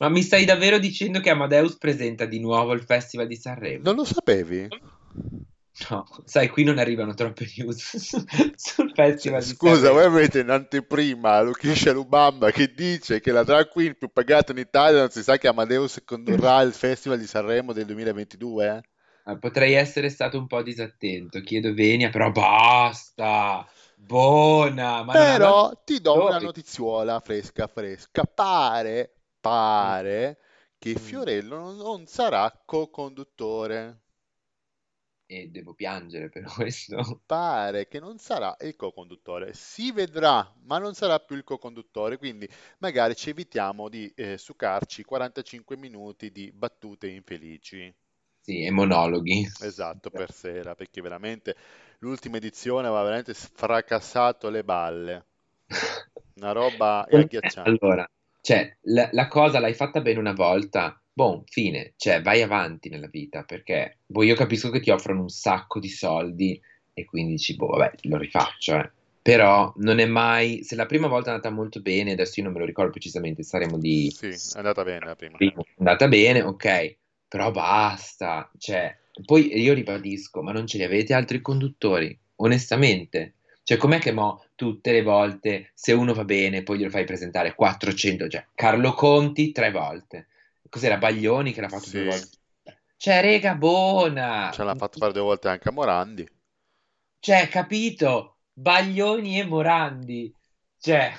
Ma 0.00 0.08
mi 0.08 0.22
stai 0.22 0.46
davvero 0.46 0.78
dicendo 0.78 1.20
che 1.20 1.28
Amadeus 1.28 1.76
presenta 1.76 2.24
di 2.24 2.40
nuovo 2.40 2.72
il 2.72 2.82
Festival 2.82 3.26
di 3.26 3.36
Sanremo? 3.36 3.82
Non 3.84 3.96
lo 3.96 4.04
sapevi? 4.04 4.66
No, 5.90 6.06
sai, 6.24 6.48
qui 6.48 6.64
non 6.64 6.78
arrivano 6.78 7.12
troppe 7.12 7.46
news 7.56 7.96
sul 8.56 8.92
Festival 8.94 9.42
di 9.42 9.48
Scusa, 9.48 9.92
voi 9.92 10.04
avete 10.04 10.40
in 10.40 10.48
anteprima 10.48 11.40
Lucretia 11.42 11.92
Lubamba 11.92 12.50
che 12.50 12.72
dice 12.74 13.20
che 13.20 13.30
la 13.30 13.44
drag 13.44 13.68
queen 13.68 13.94
più 13.98 14.10
pagata 14.10 14.52
in 14.52 14.58
Italia 14.58 15.00
non 15.00 15.10
si 15.10 15.22
sa 15.22 15.36
che 15.36 15.48
Amadeus 15.48 16.00
condurrà 16.04 16.62
il 16.62 16.72
Festival 16.72 17.18
di 17.18 17.26
Sanremo 17.26 17.74
del 17.74 17.84
2022? 17.84 18.82
Ah, 19.24 19.36
Potrei 19.38 19.74
essere 19.74 20.08
stato 20.08 20.38
un 20.38 20.46
po' 20.46 20.62
disattento, 20.62 21.40
chiedo 21.42 21.74
venia, 21.74 22.08
però 22.08 22.30
basta! 22.30 23.66
Buona! 23.94 25.02
Ma 25.02 25.12
Però 25.12 25.82
ti 25.84 26.00
do 26.00 26.14
una 26.14 26.24
attori. 26.28 26.44
notizuola 26.46 27.20
fresca 27.20 27.66
fresca. 27.66 28.22
Pare, 28.24 29.19
pare 29.40 30.38
che 30.78 30.94
Mm. 30.94 30.96
Fiorello 30.96 31.56
non, 31.58 31.76
non 31.76 32.06
sarà 32.06 32.50
co-conduttore. 32.64 34.00
E 35.26 35.48
devo 35.48 35.72
piangere 35.72 36.28
per 36.28 36.42
questo. 36.54 37.22
Pare 37.24 37.88
che 37.88 37.98
non 37.98 38.18
sarà 38.18 38.54
il 38.60 38.76
co-conduttore. 38.76 39.54
Si 39.54 39.90
vedrà, 39.90 40.52
ma 40.64 40.76
non 40.76 40.92
sarà 40.92 41.18
più 41.18 41.34
il 41.36 41.44
co-conduttore. 41.44 42.18
Quindi 42.18 42.46
magari 42.78 43.14
ci 43.16 43.30
evitiamo 43.30 43.88
di 43.88 44.12
eh, 44.14 44.36
succarci 44.36 45.02
45 45.04 45.76
minuti 45.78 46.30
di 46.30 46.52
battute 46.52 47.08
infelici. 47.08 47.90
Sì, 48.42 48.64
e 48.66 48.70
monologhi. 48.70 49.46
Esatto, 49.62 50.10
per 50.10 50.32
sera, 50.32 50.74
perché 50.74 51.00
veramente 51.00 51.54
l'ultima 52.00 52.36
edizione 52.38 52.86
aveva 52.88 53.02
veramente 53.04 53.32
sfracassato 53.34 54.48
le 54.50 54.64
balle. 54.64 55.26
Una 56.38 56.50
roba 56.52 57.08
agghiacciante. 57.08 57.84
Allora, 57.84 58.10
cioè, 58.40 58.76
la, 58.82 59.08
la 59.12 59.28
cosa 59.28 59.58
l'hai 59.58 59.74
fatta 59.74 60.00
bene 60.00 60.18
una 60.18 60.32
volta, 60.32 61.00
boh, 61.12 61.44
fine, 61.46 61.92
cioè, 61.96 62.22
vai 62.22 62.42
avanti 62.42 62.88
nella 62.88 63.08
vita, 63.08 63.42
perché, 63.42 63.98
boh, 64.06 64.22
io 64.22 64.34
capisco 64.34 64.70
che 64.70 64.80
ti 64.80 64.90
offrono 64.90 65.22
un 65.22 65.28
sacco 65.28 65.78
di 65.78 65.88
soldi 65.88 66.60
e 66.92 67.04
quindi 67.04 67.32
dici, 67.32 67.56
boh, 67.56 67.68
vabbè, 67.68 67.92
lo 68.02 68.16
rifaccio, 68.16 68.76
eh. 68.76 68.90
Però 69.22 69.70
non 69.76 69.98
è 69.98 70.06
mai, 70.06 70.64
se 70.64 70.74
la 70.74 70.86
prima 70.86 71.06
volta 71.06 71.28
è 71.30 71.34
andata 71.34 71.54
molto 71.54 71.80
bene, 71.82 72.12
adesso 72.12 72.34
io 72.40 72.44
non 72.44 72.54
me 72.54 72.60
lo 72.60 72.64
ricordo 72.64 72.90
precisamente, 72.90 73.42
saremo 73.42 73.76
di 73.76 74.10
Sì, 74.10 74.28
è 74.28 74.58
andata 74.58 74.82
bene 74.82 75.04
la 75.04 75.14
prima. 75.14 75.36
è 75.36 75.52
andata 75.76 76.08
bene, 76.08 76.42
ok, 76.42 76.96
però 77.28 77.50
basta, 77.50 78.50
cioè, 78.56 78.96
poi 79.26 79.60
io 79.60 79.74
ribadisco, 79.74 80.42
ma 80.42 80.52
non 80.52 80.66
ce 80.66 80.78
li 80.78 80.84
avete 80.84 81.12
altri 81.12 81.42
conduttori, 81.42 82.18
onestamente. 82.36 83.34
Cioè, 83.62 83.76
com'è 83.76 83.98
che 83.98 84.12
mo 84.12 84.42
tutte 84.60 84.92
le 84.92 85.02
volte, 85.02 85.70
se 85.74 85.92
uno 85.92 86.12
va 86.12 86.24
bene, 86.26 86.62
poi 86.62 86.76
glielo 86.76 86.90
fai 86.90 87.04
presentare 87.04 87.54
400, 87.54 88.28
cioè, 88.28 88.46
Carlo 88.54 88.92
Conti 88.92 89.52
tre 89.52 89.70
volte. 89.70 90.28
Cos'era 90.68 90.98
Baglioni 90.98 91.52
che 91.54 91.62
l'ha 91.62 91.68
fatto 91.70 91.88
due 91.90 92.02
Sì, 92.02 92.04
volte? 92.04 92.36
Cioè, 92.96 93.20
rega, 93.22 93.54
buona! 93.54 94.50
ce 94.50 94.62
l'ha 94.64 94.74
fatto 94.76 94.98
fare 94.98 95.12
due 95.12 95.22
volte 95.22 95.48
anche 95.48 95.68
a 95.68 95.72
Morandi. 95.72 96.28
Cioè, 97.18 97.48
capito? 97.48 98.38
Baglioni 98.52 99.38
e 99.40 99.44
Morandi. 99.44 100.34
Cioè, 100.78 101.12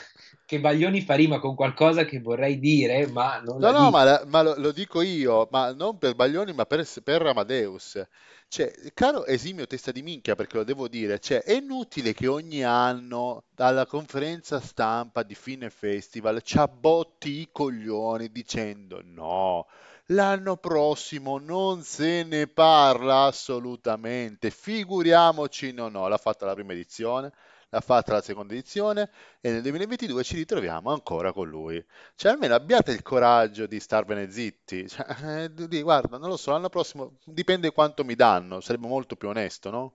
che 0.52 0.60
Baglioni 0.60 1.00
fa 1.02 1.16
rima 1.16 1.40
con 1.40 1.56
qualcosa 1.56 2.04
che 2.04 2.20
vorrei 2.20 2.60
dire, 2.60 3.08
ma 3.08 3.40
non 3.40 3.62
No, 3.62 3.70
la 3.70 3.72
no, 3.72 3.90
dico. 3.90 3.92
ma, 3.92 4.04
la- 4.04 4.24
ma 4.28 4.42
lo, 4.42 4.56
lo 4.58 4.72
dico 4.72 5.02
io, 5.02 5.48
ma 5.52 5.72
non 5.74 5.98
per 5.98 6.16
Baglioni, 6.16 6.52
ma 6.54 6.66
per, 6.66 6.86
per 7.04 7.22
Amadeus. 7.26 8.02
Cioè, 8.48 8.72
caro 8.94 9.26
esimio 9.26 9.68
testa 9.68 9.92
di 9.92 10.02
minchia, 10.02 10.36
perché 10.36 10.58
lo 10.58 10.64
devo 10.64 10.88
dire, 10.88 11.20
cioè, 11.20 11.42
è 11.44 11.54
inutile 11.54 12.14
che 12.14 12.28
ogni 12.28 12.64
anno 12.64 13.44
dalla 13.56 13.86
conferenza 13.86 14.60
stampa 14.60 15.24
di 15.24 15.36
fine 15.36 15.70
festival 15.70 16.42
ci 16.42 16.58
abbotti 16.58 17.40
i 17.42 17.50
coglioni 17.52 18.32
dicendo 18.32 19.02
no, 19.04 19.68
l'anno 20.08 20.58
prossimo 20.58 21.38
non 21.38 21.84
se 21.84 22.24
ne 22.24 22.48
parla 22.48 23.24
assolutamente, 23.26 24.50
figuriamoci, 24.50 25.72
no, 25.72 25.88
no, 25.90 26.08
l'ha 26.08 26.18
fatta 26.18 26.46
la 26.46 26.54
prima 26.56 26.74
edizione, 26.74 27.32
l'ha 27.72 27.80
fatta 27.80 28.14
la 28.14 28.22
seconda 28.22 28.54
edizione 28.54 29.10
e 29.40 29.50
nel 29.52 29.62
2022 29.62 30.24
ci 30.24 30.36
ritroviamo 30.36 30.92
ancora 30.92 31.32
con 31.32 31.48
lui. 31.50 31.84
Cioè, 32.16 32.32
almeno 32.34 32.54
abbiate 32.54 32.92
il 32.92 33.02
coraggio 33.02 33.66
di 33.66 33.80
starvene 33.80 34.30
zitti. 34.30 34.88
Cioè, 34.88 35.44
eh, 35.44 35.68
di- 35.68 35.82
guarda, 35.82 36.18
non 36.18 36.30
lo 36.30 36.38
so, 36.38 36.52
l'anno 36.52 36.70
prossimo 36.70 37.18
dipende 37.26 37.72
quanto 37.72 38.04
mi 38.04 38.16
danno, 38.16 38.60
sarebbe 38.60 38.88
molto 38.88 39.16
più 39.16 39.30
onesto, 39.30 39.70
no? 39.70 39.94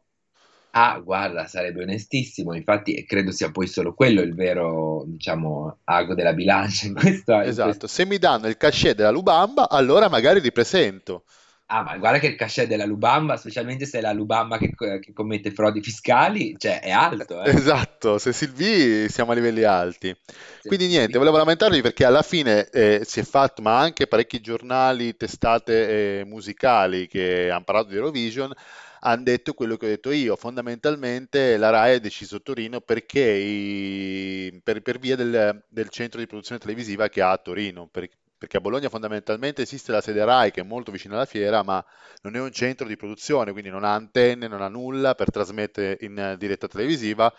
Ah, 0.79 0.99
guarda, 0.99 1.47
sarebbe 1.47 1.83
onestissimo, 1.85 2.55
infatti 2.55 3.03
credo 3.07 3.31
sia 3.33 3.51
poi 3.51 3.67
solo 3.67 3.95
quello 3.95 4.21
il 4.21 4.35
vero, 4.35 5.05
diciamo, 5.07 5.79
ago 5.85 6.15
della 6.15 6.35
bilancia 6.35 6.87
in 6.87 6.93
questa, 6.95 7.37
in 7.37 7.57
questo- 7.57 7.63
Esatto, 7.63 7.87
se 7.87 8.05
mi 8.05 8.19
danno 8.19 8.47
il 8.47 8.59
cachet 8.59 8.95
della 8.95 9.11
Lubamba, 9.11 9.71
allora 9.71 10.09
magari 10.11 10.41
ripresento. 10.41 11.25
Ah, 11.69 11.83
ma 11.83 11.97
guarda 11.99 12.19
che 12.19 12.29
il 12.29 12.37
cachet 12.37 12.67
della 12.69 12.85
Lubamba, 12.85 13.37
specialmente 13.37 13.87
se 13.87 13.99
è 13.99 14.01
la 14.01 14.13
Lubamba 14.13 14.57
che, 14.59 14.73
che 14.75 15.13
commette 15.13 15.51
frodi 15.53 15.83
fiscali, 15.83 16.57
cioè 16.59 16.81
è 16.81 16.91
alto, 16.91 17.43
eh. 17.43 17.55
Esatto, 17.55 18.19
se 18.19 18.33
Silvi 18.33 19.09
siamo 19.09 19.31
a 19.31 19.35
livelli 19.35 19.63
alti. 19.63 20.15
Sì, 20.61 20.71
Quindi 20.71 20.87
sì. 20.89 20.89
niente, 20.89 21.17
volevo 21.19 21.37
lamentarvi 21.37 21.81
perché 21.81 22.05
alla 22.05 22.23
fine 22.23 22.69
eh, 22.71 23.03
si 23.05 23.21
è 23.21 23.23
fatto, 23.23 23.63
ma 23.63 23.79
anche 23.79 24.09
parecchi 24.09 24.41
giornali, 24.41 25.17
testate 25.17 26.21
eh, 26.21 26.25
musicali 26.25 27.07
che 27.07 27.49
hanno 27.51 27.63
parlato 27.65 27.89
di 27.89 27.95
Eurovision, 27.97 28.53
hanno 29.01 29.23
detto 29.23 29.55
quello 29.55 29.77
che 29.77 29.87
ho 29.87 29.89
detto 29.89 30.11
io. 30.11 30.35
Fondamentalmente 30.35 31.57
la 31.57 31.71
RAI 31.71 31.95
ha 31.97 32.01
deciso 32.01 32.43
Torino 32.43 32.81
perché 32.81 33.21
i- 33.23 34.61
per, 34.63 34.83
per 34.83 34.99
via 34.99 35.15
del, 35.17 35.63
del 35.69 35.89
centro 35.91 36.19
di 36.19 36.27
produzione 36.27 36.61
televisiva 36.61 37.09
che 37.09 37.21
ha 37.23 37.31
a 37.31 37.39
Torino. 37.39 37.87
per- 37.89 38.09
perché 38.39 38.59
a 38.59 38.61
Bologna 38.61 38.89
fondamentalmente 38.89 39.63
esiste 39.63 39.93
la 39.93 40.01
sede 40.01 40.25
RAI 40.25 40.51
che 40.51 40.61
è 40.61 40.65
molto 40.65 40.93
vicina 40.93 41.15
alla 41.15 41.25
fiera, 41.25 41.63
ma 41.63 41.85
non 42.23 42.37
è 42.37 42.41
un 42.41 42.53
centro 42.53 42.87
di 42.87 42.97
produzione, 42.97 43.53
quindi 43.53 43.71
non 43.71 43.85
ha 43.85 43.95
antenne, 43.95 44.49
non 44.49 44.63
ha 44.63 44.69
nulla 44.69 45.15
per 45.15 45.31
trasmettere 45.31 45.97
in 46.01 46.19
eh, 46.19 46.37
diretta 46.37 46.69
televisiva 46.69 47.33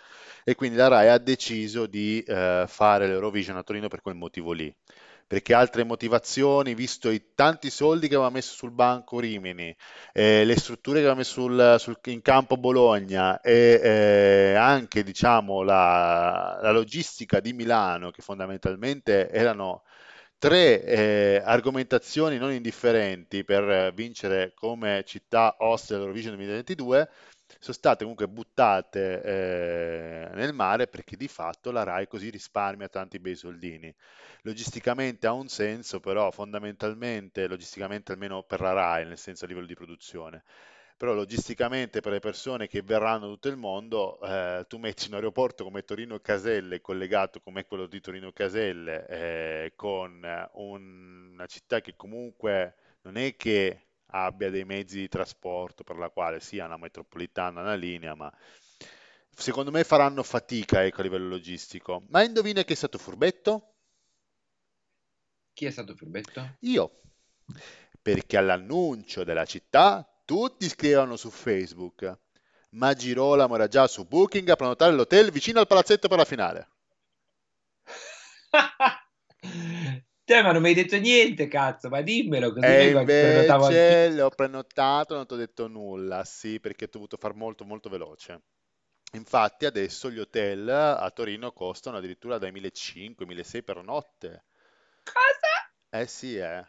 e 0.44 0.54
quindi 0.54 0.76
la 0.76 0.88
RAI 0.88 1.08
ha 1.08 1.18
deciso 1.18 1.86
di 1.86 2.22
eh, 2.22 2.64
fare 2.66 3.06
l'Eurovision 3.06 3.56
a 3.56 3.62
Torino 3.62 3.88
per 3.88 4.00
quel 4.02 4.14
motivo 4.14 4.52
lì. 4.52 4.74
Perché 5.26 5.52
altre 5.52 5.84
motivazioni, 5.84 6.74
visto 6.74 7.10
i 7.10 7.34
tanti 7.34 7.68
soldi 7.68 8.08
che 8.08 8.14
aveva 8.14 8.30
messo 8.30 8.54
sul 8.54 8.70
banco 8.70 9.20
Rimini, 9.20 9.76
eh, 10.14 10.42
le 10.44 10.56
strutture 10.58 11.00
che 11.00 11.04
aveva 11.04 11.18
messo 11.18 11.42
sul- 11.42 11.76
sul- 11.78 11.98
in 12.06 12.22
campo 12.22 12.56
Bologna 12.56 13.38
e 13.42 13.78
eh, 13.82 14.54
anche 14.54 15.02
diciamo, 15.02 15.62
la, 15.62 16.58
la 16.62 16.72
logistica 16.72 17.40
di 17.40 17.52
Milano, 17.52 18.10
che 18.10 18.22
fondamentalmente 18.22 19.28
erano 19.30 19.82
tre 20.38 20.84
eh, 20.84 21.42
argomentazioni 21.44 22.38
non 22.38 22.52
indifferenti 22.52 23.44
per 23.44 23.68
eh, 23.68 23.92
vincere 23.92 24.52
come 24.54 25.02
città 25.04 25.56
host 25.58 25.90
dell'Eurovision 25.90 26.36
2022 26.36 27.10
sono 27.58 27.74
state 27.74 28.00
comunque 28.00 28.28
buttate 28.28 29.22
eh, 29.22 30.28
nel 30.34 30.52
mare 30.52 30.86
perché 30.86 31.16
di 31.16 31.26
fatto 31.26 31.70
la 31.70 31.82
RAI 31.82 32.06
così 32.06 32.30
risparmia 32.30 32.88
tanti 32.88 33.18
bei 33.18 33.34
soldini. 33.34 33.92
Logisticamente 34.42 35.26
ha 35.26 35.32
un 35.32 35.48
senso, 35.48 35.98
però 35.98 36.30
fondamentalmente, 36.30 37.48
logisticamente 37.48 38.12
almeno 38.12 38.42
per 38.42 38.60
la 38.60 38.72
RAI, 38.72 39.06
nel 39.06 39.18
senso 39.18 39.44
a 39.44 39.48
livello 39.48 39.66
di 39.66 39.74
produzione, 39.74 40.44
però 40.98 41.14
logisticamente 41.14 42.00
per 42.00 42.12
le 42.12 42.18
persone 42.20 42.66
che 42.68 42.82
verranno 42.82 43.26
da 43.26 43.32
tutto 43.32 43.48
il 43.48 43.56
mondo, 43.56 44.20
eh, 44.20 44.66
tu 44.68 44.78
metti 44.78 45.08
un 45.08 45.14
aeroporto 45.14 45.64
come 45.64 45.84
Torino 45.84 46.18
Caselle, 46.20 46.82
collegato 46.82 47.40
come 47.40 47.64
quello 47.66 47.86
di 47.86 48.00
Torino 48.00 48.32
Caselle, 48.32 49.06
eh, 49.08 49.72
con 49.76 50.20
un- 50.54 51.30
una 51.32 51.46
città 51.46 51.80
che 51.80 51.94
comunque 51.96 52.74
non 53.02 53.16
è 53.16 53.36
che 53.36 53.86
abbia 54.06 54.50
dei 54.50 54.64
mezzi 54.64 54.98
di 54.98 55.08
trasporto 55.08 55.84
per 55.84 55.96
la 55.98 56.10
quale 56.10 56.40
sia 56.40 56.66
una 56.66 56.76
metropolitana, 56.76 57.60
una 57.62 57.74
linea, 57.74 58.14
ma 58.14 58.32
secondo 59.30 59.70
me 59.70 59.84
faranno 59.84 60.22
fatica, 60.22 60.84
ecco, 60.84 61.00
a 61.00 61.04
livello 61.04 61.28
logistico. 61.28 62.04
Ma 62.08 62.22
indovina 62.24 62.62
chi 62.64 62.72
è 62.72 62.76
stato 62.76 62.98
furbetto? 62.98 63.74
Chi 65.52 65.66
è 65.66 65.70
stato 65.70 65.94
furbetto? 65.94 66.56
Io, 66.60 66.90
perché 68.00 68.36
all'annuncio 68.36 69.24
della 69.24 69.44
città 69.44 70.06
tutti 70.28 70.68
scrivevano 70.68 71.16
su 71.16 71.30
Facebook, 71.30 72.18
ma 72.72 72.92
Girolamo 72.92 73.54
era 73.54 73.66
già 73.66 73.86
su 73.86 74.06
Booking 74.06 74.46
a 74.50 74.56
prenotare 74.56 74.92
l'hotel 74.92 75.30
vicino 75.30 75.58
al 75.58 75.66
palazzetto 75.66 76.06
per 76.06 76.18
la 76.18 76.26
finale. 76.26 76.68
Te, 80.24 80.42
ma 80.42 80.52
non 80.52 80.60
mi 80.60 80.68
hai 80.68 80.74
detto 80.74 80.98
niente, 80.98 81.48
cazzo, 81.48 81.88
ma 81.88 82.02
dimmelo 82.02 82.52
così 82.52 82.66
E 82.66 82.90
invece 82.90 84.10
l'ho 84.10 84.28
prenotato, 84.28 85.14
non 85.14 85.26
ti 85.26 85.32
ho 85.32 85.38
detto 85.38 85.66
nulla, 85.66 86.22
sì, 86.24 86.60
perché 86.60 86.84
ho 86.84 86.88
dovuto 86.90 87.16
far 87.16 87.32
molto 87.32 87.64
molto 87.64 87.88
veloce. 87.88 88.42
Infatti 89.12 89.64
adesso 89.64 90.10
gli 90.10 90.18
hotel 90.18 90.68
a 90.68 91.10
Torino 91.10 91.52
costano 91.52 91.96
addirittura 91.96 92.36
dai 92.36 92.52
1.500-1.600 92.52 93.62
per 93.64 93.82
notte. 93.82 94.44
Cosa? 95.04 95.98
Eh 95.98 96.06
sì, 96.06 96.36
eh. 96.36 96.62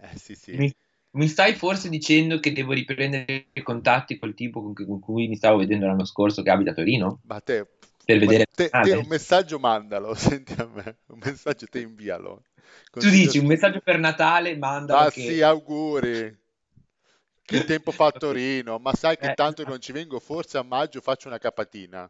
Eh 0.00 0.18
sì, 0.18 0.34
sì. 0.34 0.56
Mi, 0.56 0.74
mi 1.18 1.28
stai 1.28 1.54
forse 1.54 1.88
dicendo 1.88 2.40
che 2.40 2.52
devo 2.52 2.72
riprendere 2.72 3.48
i 3.52 3.62
contatti 3.62 4.18
col 4.18 4.34
tipo 4.34 4.62
con, 4.72 5.00
cui 5.00 5.28
mi 5.28 5.36
stavo 5.36 5.58
vedendo 5.58 5.86
l'anno 5.86 6.04
scorso 6.04 6.42
che 6.42 6.50
abita 6.50 6.70
a 6.70 6.74
Torino? 6.74 7.20
Ma 7.28 7.40
te, 7.40 7.66
Per 8.04 8.18
vedere 8.18 8.46
te- 8.54 8.76
te 8.80 8.94
un 8.94 9.06
messaggio 9.06 9.58
mandalo, 9.58 10.14
senti 10.16 10.54
a 10.60 10.66
me, 10.66 10.98
un 11.08 11.18
messaggio 11.22 11.66
te 11.68 11.80
invialo. 11.80 12.42
Tu 12.98 13.08
dici 13.10 13.38
un 13.38 13.46
messaggio 13.46 13.80
per 13.80 13.98
Natale, 13.98 14.56
mandalo 14.56 15.08
Ah 15.08 15.08
che... 15.08 15.24
sì, 15.24 15.40
auguri. 15.42 16.36
Che 17.44 17.64
tempo 17.64 17.90
fa 17.90 18.06
a 18.06 18.12
Torino, 18.12 18.78
ma 18.78 18.94
sai 18.94 19.16
che 19.18 19.30
Eh, 19.30 19.34
tanto 19.34 19.64
esatto. 19.64 19.64
non 19.64 19.80
ci 19.80 19.90
vengo, 19.90 20.20
forse 20.20 20.56
a 20.56 20.62
maggio 20.62 21.00
faccio 21.00 21.26
una 21.26 21.38
capatina. 21.38 22.08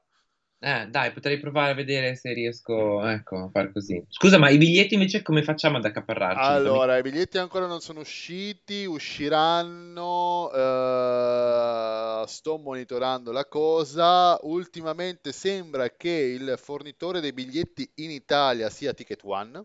Eh, 0.61 0.89
dai, 0.89 1.13
potrei 1.13 1.39
provare 1.39 1.71
a 1.71 1.75
vedere 1.75 2.17
se 2.17 2.33
riesco, 2.33 3.07
ecco, 3.07 3.45
a 3.45 3.49
far 3.49 3.71
così. 3.71 4.05
Scusa, 4.09 4.39
ma 4.39 4.51
i 4.51 4.59
biglietti 4.59 4.95
invece 4.95 5.23
come 5.23 5.45
facciamo 5.45 5.77
ad 5.77 5.85
accaparrarci? 5.85 6.51
Allora, 6.51 6.99
i 6.99 7.03
biglietti 7.03 7.39
ancora 7.39 7.67
non 7.67 7.79
sono 7.79 8.01
usciti, 8.01 8.85
usciranno, 8.85 10.51
eh, 10.53 12.25
sto 12.27 12.59
monitorando 12.59 13.31
la 13.31 13.47
cosa. 13.47 14.37
Ultimamente 14.43 15.31
sembra 15.31 15.91
che 15.91 16.11
il 16.11 16.59
fornitore 16.61 17.21
dei 17.21 17.33
biglietti 17.33 17.89
in 17.97 18.11
Italia 18.11 18.69
sia 18.69 18.93
Ticket 18.93 19.21
One. 19.23 19.65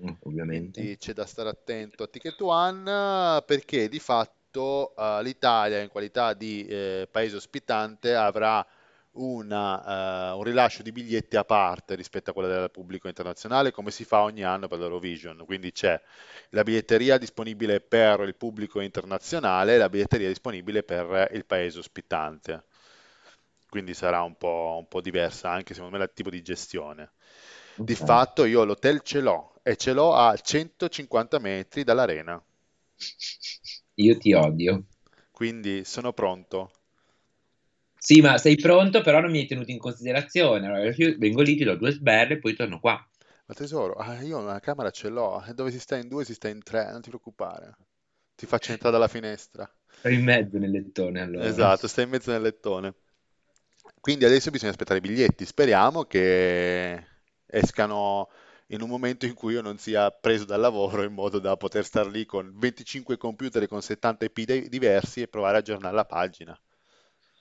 Mm, 0.00 0.12
ovviamente. 0.20 0.80
Quindi 0.80 0.98
c'è 0.98 1.12
da 1.12 1.26
stare 1.26 1.48
attento 1.48 2.04
a 2.04 2.06
Ticket 2.06 2.40
One 2.42 3.42
perché 3.44 3.88
di 3.88 3.98
fatto 3.98 4.94
eh, 4.94 5.20
l'Italia 5.24 5.80
in 5.80 5.88
qualità 5.88 6.32
di 6.32 6.64
eh, 6.64 7.08
paese 7.10 7.34
ospitante 7.34 8.14
avrà 8.14 8.64
una, 9.18 10.30
eh, 10.32 10.36
un 10.36 10.42
rilascio 10.42 10.82
di 10.82 10.92
biglietti 10.92 11.36
a 11.36 11.44
parte 11.44 11.94
rispetto 11.94 12.30
a 12.30 12.32
quella 12.32 12.48
del 12.60 12.70
pubblico 12.70 13.08
internazionale 13.08 13.70
come 13.72 13.90
si 13.90 14.04
fa 14.04 14.22
ogni 14.22 14.42
anno 14.44 14.68
per 14.68 14.78
l'Eurovision. 14.78 15.44
Quindi 15.46 15.72
c'è 15.72 16.00
la 16.50 16.62
biglietteria 16.62 17.18
disponibile 17.18 17.80
per 17.80 18.20
il 18.20 18.34
pubblico 18.36 18.80
internazionale 18.80 19.74
e 19.74 19.78
la 19.78 19.88
biglietteria 19.88 20.28
disponibile 20.28 20.82
per 20.82 21.30
il 21.32 21.44
paese 21.46 21.78
ospitante. 21.78 22.64
Quindi 23.68 23.94
sarà 23.94 24.22
un 24.22 24.36
po', 24.36 24.76
un 24.78 24.88
po' 24.88 25.00
diversa 25.00 25.50
anche 25.50 25.74
secondo 25.74 25.96
me 25.96 26.02
il 26.04 26.10
tipo 26.14 26.30
di 26.30 26.42
gestione. 26.42 27.12
Di 27.80 27.94
Ok. 27.96 27.96
fatto 27.96 28.44
io 28.44 28.64
l'hotel 28.64 29.00
ce 29.02 29.20
l'ho 29.20 29.60
e 29.62 29.76
ce 29.76 29.92
l'ho 29.92 30.14
a 30.14 30.34
150 30.36 31.38
metri 31.38 31.84
dall'arena, 31.84 32.42
Io 34.04 34.16
ti 34.18 34.32
odio. 34.32 34.82
quindi 35.30 35.84
sono 35.84 36.12
pronto. 36.12 36.70
Sì, 38.08 38.22
ma 38.22 38.38
sei 38.38 38.56
pronto, 38.56 39.02
però 39.02 39.20
non 39.20 39.30
mi 39.30 39.40
hai 39.40 39.46
tenuto 39.46 39.70
in 39.70 39.76
considerazione. 39.76 40.66
Allora, 40.66 40.94
io 40.96 41.14
vengo 41.18 41.42
lì, 41.42 41.56
ti 41.56 41.64
do 41.64 41.76
due 41.76 41.90
sberle 41.90 42.36
e 42.36 42.38
poi 42.38 42.54
torno 42.54 42.80
qua. 42.80 43.06
Ma 43.44 43.54
tesoro, 43.54 43.96
ah, 43.96 44.22
io 44.22 44.38
una 44.38 44.60
camera 44.60 44.90
ce 44.90 45.10
l'ho, 45.10 45.44
e 45.44 45.52
dove 45.52 45.70
si 45.70 45.78
sta 45.78 45.98
in 45.98 46.08
due 46.08 46.24
si 46.24 46.32
sta 46.32 46.48
in 46.48 46.62
tre, 46.62 46.90
non 46.90 47.02
ti 47.02 47.10
preoccupare. 47.10 47.76
Ti 48.34 48.46
faccio 48.46 48.72
entrare 48.72 48.94
dalla 48.94 49.08
finestra. 49.08 49.70
Ero 50.00 50.14
in 50.14 50.24
mezzo 50.24 50.56
nel 50.56 50.70
lettone, 50.70 51.20
allora. 51.20 51.44
Esatto, 51.48 51.86
stai 51.86 52.04
in 52.04 52.10
mezzo 52.10 52.30
nel 52.30 52.40
lettone. 52.40 52.94
Quindi 54.00 54.24
adesso 54.24 54.50
bisogna 54.50 54.70
aspettare 54.70 55.00
i 55.00 55.02
biglietti. 55.02 55.44
Speriamo 55.44 56.04
che 56.04 57.04
escano 57.44 58.30
in 58.68 58.80
un 58.80 58.88
momento 58.88 59.26
in 59.26 59.34
cui 59.34 59.52
io 59.52 59.60
non 59.60 59.76
sia 59.76 60.10
preso 60.10 60.46
dal 60.46 60.60
lavoro 60.60 61.02
in 61.02 61.12
modo 61.12 61.38
da 61.40 61.58
poter 61.58 61.84
star 61.84 62.06
lì 62.06 62.24
con 62.24 62.54
25 62.56 63.18
computer 63.18 63.68
con 63.68 63.82
70 63.82 64.24
IP 64.24 64.66
diversi 64.68 65.20
e 65.20 65.28
provare 65.28 65.56
a 65.56 65.58
aggiornare 65.58 65.94
la 65.94 66.06
pagina. 66.06 66.58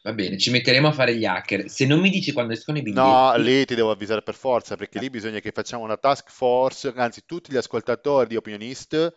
Va 0.08 0.14
bene, 0.14 0.38
ci 0.38 0.52
metteremo 0.52 0.88
a 0.88 0.94
fare 0.94 1.18
gli 1.18 1.26
hacker. 1.26 1.70
Se 1.70 1.86
non 1.86 2.00
mi 2.00 2.10
dici 2.10 2.32
quando 2.32 2.54
escono 2.54 2.78
i 2.78 2.82
No, 2.94 3.34
biglietti, 3.34 3.44
lì 3.44 3.66
ti 3.66 3.76
devo 3.76 3.92
avvisare 3.92 4.22
per 4.22 4.36
forza, 4.36 4.78
perché 4.78 5.00
lì 5.00 5.10
bisogna 5.10 5.42
che 5.42 5.52
facciamo 5.52 5.84
una 5.84 5.98
task 5.98 6.32
force, 6.32 6.94
anzi 6.96 7.24
tutti 7.26 7.52
gli 7.52 7.58
ascoltatori 7.58 8.30
di 8.30 8.38
Opinionist 8.38 9.14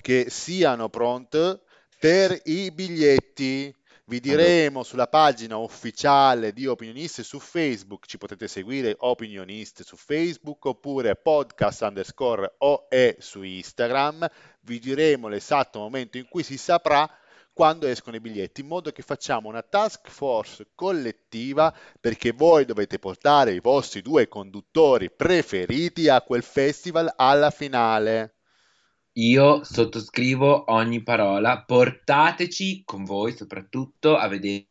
che 0.00 0.26
siano 0.28 0.90
pronti 0.90 1.58
per 1.98 2.40
i 2.44 2.70
biglietti. 2.70 3.74
Vi 4.04 4.20
diremo 4.20 4.84
sulla 4.84 5.08
pagina 5.08 5.56
ufficiale 5.56 6.52
di 6.52 6.68
Opinionist 6.68 7.22
su 7.22 7.40
Facebook, 7.40 8.06
ci 8.06 8.16
potete 8.16 8.46
seguire 8.46 8.94
Opinionist 8.96 9.82
su 9.82 9.96
Facebook 9.96 10.66
oppure 10.66 11.16
podcast 11.16 11.82
underscore 11.82 12.54
OE 12.58 13.16
su 13.18 13.42
Instagram. 13.42 14.24
Vi 14.60 14.78
diremo 14.78 15.26
l'esatto 15.26 15.80
momento 15.80 16.16
in 16.16 16.28
cui 16.28 16.44
si 16.44 16.56
saprà 16.56 17.10
quando 17.58 17.88
escono 17.88 18.14
i 18.14 18.20
biglietti, 18.20 18.60
in 18.60 18.68
modo 18.68 18.92
che 18.92 19.02
facciamo 19.02 19.48
una 19.48 19.62
task 19.62 20.08
force 20.10 20.68
collettiva 20.76 21.74
perché 22.00 22.30
voi 22.30 22.64
dovete 22.64 23.00
portare 23.00 23.52
i 23.52 23.58
vostri 23.58 24.00
due 24.00 24.28
conduttori 24.28 25.10
preferiti 25.10 26.08
a 26.08 26.22
quel 26.22 26.44
festival 26.44 27.12
alla 27.16 27.50
finale. 27.50 28.36
io 29.14 29.64
sottoscrivo 29.64 30.70
ogni 30.72 31.02
parola. 31.02 31.64
Portateci 31.64 32.84
con 32.84 33.02
voi 33.02 33.34
soprattutto 33.34 34.16
a 34.16 34.28
vedere 34.28 34.68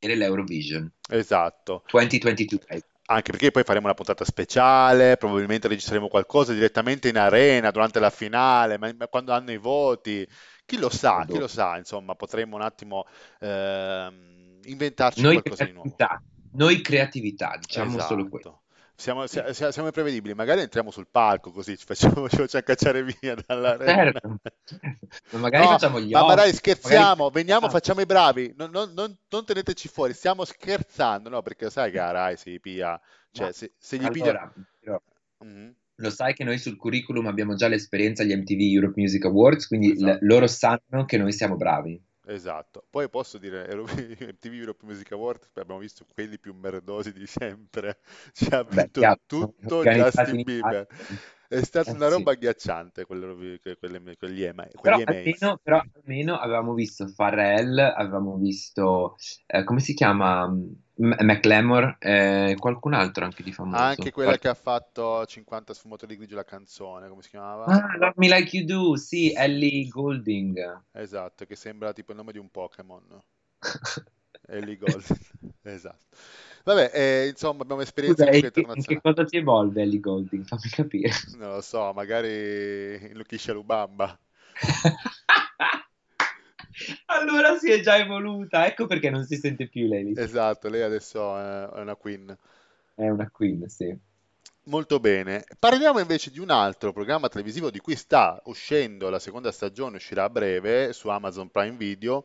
l'Eurovision 0.00 0.90
Esatto. 1.08 1.84
2022. 1.88 2.82
Anche 3.04 3.30
perché 3.30 3.52
poi 3.52 3.62
faremo 3.62 3.86
una 3.86 3.94
puntata 3.94 4.24
speciale, 4.24 5.16
probabilmente 5.18 5.68
registreremo 5.68 6.08
qualcosa 6.08 6.52
direttamente 6.52 7.08
in 7.08 7.18
arena 7.18 7.70
durante 7.70 8.00
la 8.00 8.10
finale, 8.10 8.76
ma 8.76 8.92
ma 8.96 9.06
quando 9.06 9.32
hanno 9.32 9.52
i 9.52 9.58
voti, 9.58 10.26
chi 10.72 10.78
lo 10.78 10.88
sa, 10.88 11.26
chi 11.28 11.36
lo 11.38 11.48
sa, 11.48 11.76
insomma, 11.76 12.14
potremmo 12.14 12.56
un 12.56 12.62
attimo 12.62 13.04
ehm, 13.40 14.60
inventarci 14.64 15.26
Noi 15.26 15.28
qualcosa 15.28 15.64
di 15.64 15.72
nuovo. 15.72 16.02
creatività, 16.02 16.22
noi 16.50 16.82
creatività, 16.82 17.56
diciamo 17.56 17.98
solo 17.98 18.28
questo. 18.28 18.50
Esatto. 18.50 18.62
Siamo, 18.94 19.26
sia- 19.26 19.52
sia- 19.52 19.72
siamo 19.72 19.88
imprevedibili, 19.88 20.34
magari 20.34 20.60
entriamo 20.60 20.90
sul 20.90 21.08
palco 21.08 21.50
così 21.50 21.76
ci 21.76 21.84
facciamo, 21.86 22.28
ci 22.28 22.36
facciamo 22.36 22.62
cacciare 22.64 23.02
via 23.02 23.34
dall'arena. 23.46 24.10
Certo. 24.10 24.38
Ma 25.30 25.38
magari 25.38 25.66
No, 25.66 25.68
facciamo 25.68 26.00
gli 26.00 26.12
ma 26.12 26.22
magari 26.24 26.52
magari 26.82 27.12
scherziamo, 27.12 27.30
veniamo, 27.30 27.68
Ah, 27.68 27.70
facciamo 27.70 28.00
i 28.00 28.06
bravi, 28.06 28.52
non, 28.56 28.70
non- 28.70 28.92
non- 28.94 29.16
non 29.28 29.44
teneteci 29.44 29.88
fuori, 29.88 30.12
stiamo 30.14 30.44
scherzando, 30.44 31.28
no? 31.28 31.42
Perché 31.42 31.70
sai 31.70 31.90
che 31.90 31.98
a 31.98 32.10
Rai 32.10 32.36
si 32.36 32.58
piglia, 32.60 33.00
cioè 33.30 33.52
ma 33.52 33.52
se, 33.52 33.74
se 33.78 33.98
gli 33.98 34.10
piglia... 34.10 34.34
allora, 34.34 34.52
però, 34.78 35.00
Mhm, 35.44 35.74
lo 35.96 36.10
sai 36.10 36.34
che 36.34 36.44
noi 36.44 36.58
sul 36.58 36.76
curriculum 36.76 37.26
abbiamo 37.26 37.54
già 37.54 37.68
l'esperienza 37.68 38.22
agli 38.22 38.34
MTV 38.34 38.60
Europe 38.60 39.00
Music 39.00 39.24
Awards, 39.24 39.66
quindi 39.66 39.92
l- 39.94 40.08
esatto. 40.08 40.18
loro 40.22 40.46
sanno 40.46 41.04
che 41.06 41.18
noi 41.18 41.32
siamo 41.32 41.56
bravi. 41.56 42.02
Esatto, 42.24 42.86
poi 42.88 43.08
posso 43.10 43.38
dire, 43.38 43.68
MTV 43.74 44.52
Europe 44.52 44.86
Music 44.86 45.10
Awards, 45.12 45.50
abbiamo 45.54 45.80
visto 45.80 46.06
quelli 46.12 46.38
più 46.38 46.54
merdosi 46.54 47.12
di 47.12 47.26
sempre, 47.26 47.98
ci 48.32 48.46
ha 48.50 48.62
vinto 48.62 49.00
tutto 49.26 49.82
Justin 49.82 50.42
Bieber. 50.42 50.86
È 51.58 51.62
stata 51.62 51.90
Eh 51.90 51.94
una 51.94 52.08
sì. 52.08 52.08
roba 52.08 52.32
agghiacciante 52.32 53.04
quelle- 53.04 53.58
que- 53.60 53.76
quelle- 53.76 54.16
quegli 54.16 54.42
EMA 54.42 54.66
Però 54.80 54.96
almeno, 54.96 55.58
però 55.62 55.80
almeno 55.94 56.36
avevamo 56.38 56.74
visto 56.74 57.12
Pharrell, 57.14 57.78
avevamo 57.78 58.36
visto, 58.36 59.16
eh, 59.46 59.64
come 59.64 59.80
si 59.80 59.94
chiama? 59.94 60.46
M- 60.48 61.16
Macklemore, 61.24 61.96
eh, 62.00 62.56
qualcun 62.58 62.94
altro 62.94 63.24
anche 63.24 63.42
di 63.42 63.52
famoso. 63.52 64.02
Anche 64.02 64.12
quella 64.12 64.38
che 64.38 64.46
ha 64.48 64.54
fatto 64.54 65.26
50 65.26 65.74
sfumatori 65.74 66.16
grigi 66.16 66.34
la 66.34 66.44
canzone, 66.44 67.08
come 67.08 67.22
si 67.22 67.30
chiamava? 67.30 67.76
Ah, 67.76 67.96
Love 67.98 68.14
Me 68.18 68.28
Like 68.28 68.54
You 68.56 68.64
Do, 68.64 68.96
sì, 68.96 69.32
Ellie 69.34 69.88
Goulding. 69.88 70.56
Esatto, 70.92 71.44
che 71.44 71.54
sembra 71.54 71.92
tipo 71.92 72.12
il 72.12 72.16
nome 72.16 72.32
di 72.32 72.38
un 72.38 72.50
Pokémon, 72.50 73.22
Ellie 74.46 74.76
Goulding, 74.76 75.18
esatto. 75.62 76.06
Vabbè, 76.64 76.90
eh, 76.94 77.28
insomma, 77.28 77.62
abbiamo 77.62 77.80
esperienze 77.80 78.24
Scusa, 78.24 78.46
e 78.46 78.50
comunque 78.50 78.94
che- 78.94 79.00
cosa 79.00 79.26
si 79.26 79.36
evolve 79.36 79.82
Ellie 79.82 80.00
Goulding? 80.00 80.44
Fammi 80.44 80.68
capire. 80.70 81.10
Non 81.36 81.54
lo 81.54 81.60
so, 81.60 81.92
magari 81.92 82.94
in 83.10 83.14
Luchiscia 83.14 83.52
Lubamba. 83.52 84.16
Allora 87.06 87.56
si 87.58 87.70
è 87.70 87.80
già 87.80 87.96
evoluta, 87.98 88.66
ecco 88.66 88.86
perché 88.86 89.10
non 89.10 89.24
si 89.24 89.36
sente 89.36 89.68
più 89.68 89.86
lei. 89.86 90.14
Esatto, 90.16 90.68
lei 90.68 90.82
adesso 90.82 91.36
è 91.36 91.68
è 91.68 91.80
una 91.80 91.96
queen. 91.96 92.36
È 92.94 93.08
una 93.08 93.28
queen, 93.30 93.68
sì. 93.68 93.96
Molto 94.64 95.00
bene. 95.00 95.44
Parliamo 95.58 95.98
invece 95.98 96.30
di 96.30 96.38
un 96.38 96.50
altro 96.50 96.92
programma 96.92 97.28
televisivo 97.28 97.70
di 97.70 97.80
cui 97.80 97.96
sta 97.96 98.40
uscendo 98.44 99.10
la 99.10 99.18
seconda 99.18 99.50
stagione, 99.50 99.96
uscirà 99.96 100.24
a 100.24 100.30
breve 100.30 100.92
su 100.92 101.08
Amazon 101.08 101.50
Prime 101.50 101.76
Video. 101.76 102.24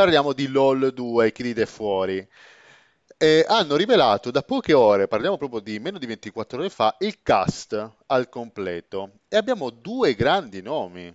Parliamo 0.00 0.32
di 0.32 0.46
LOL 0.46 0.94
2, 0.94 1.30
chi 1.30 1.42
ride 1.42 1.66
fuori. 1.66 2.26
E 3.18 3.44
hanno 3.46 3.76
rivelato 3.76 4.30
da 4.30 4.40
poche 4.40 4.72
ore, 4.72 5.08
parliamo 5.08 5.36
proprio 5.36 5.60
di 5.60 5.78
meno 5.78 5.98
di 5.98 6.06
24 6.06 6.58
ore 6.58 6.70
fa, 6.70 6.96
il 7.00 7.20
cast 7.22 7.96
al 8.06 8.30
completo. 8.30 9.18
E 9.28 9.36
abbiamo 9.36 9.68
due 9.68 10.14
grandi 10.14 10.62
nomi. 10.62 11.14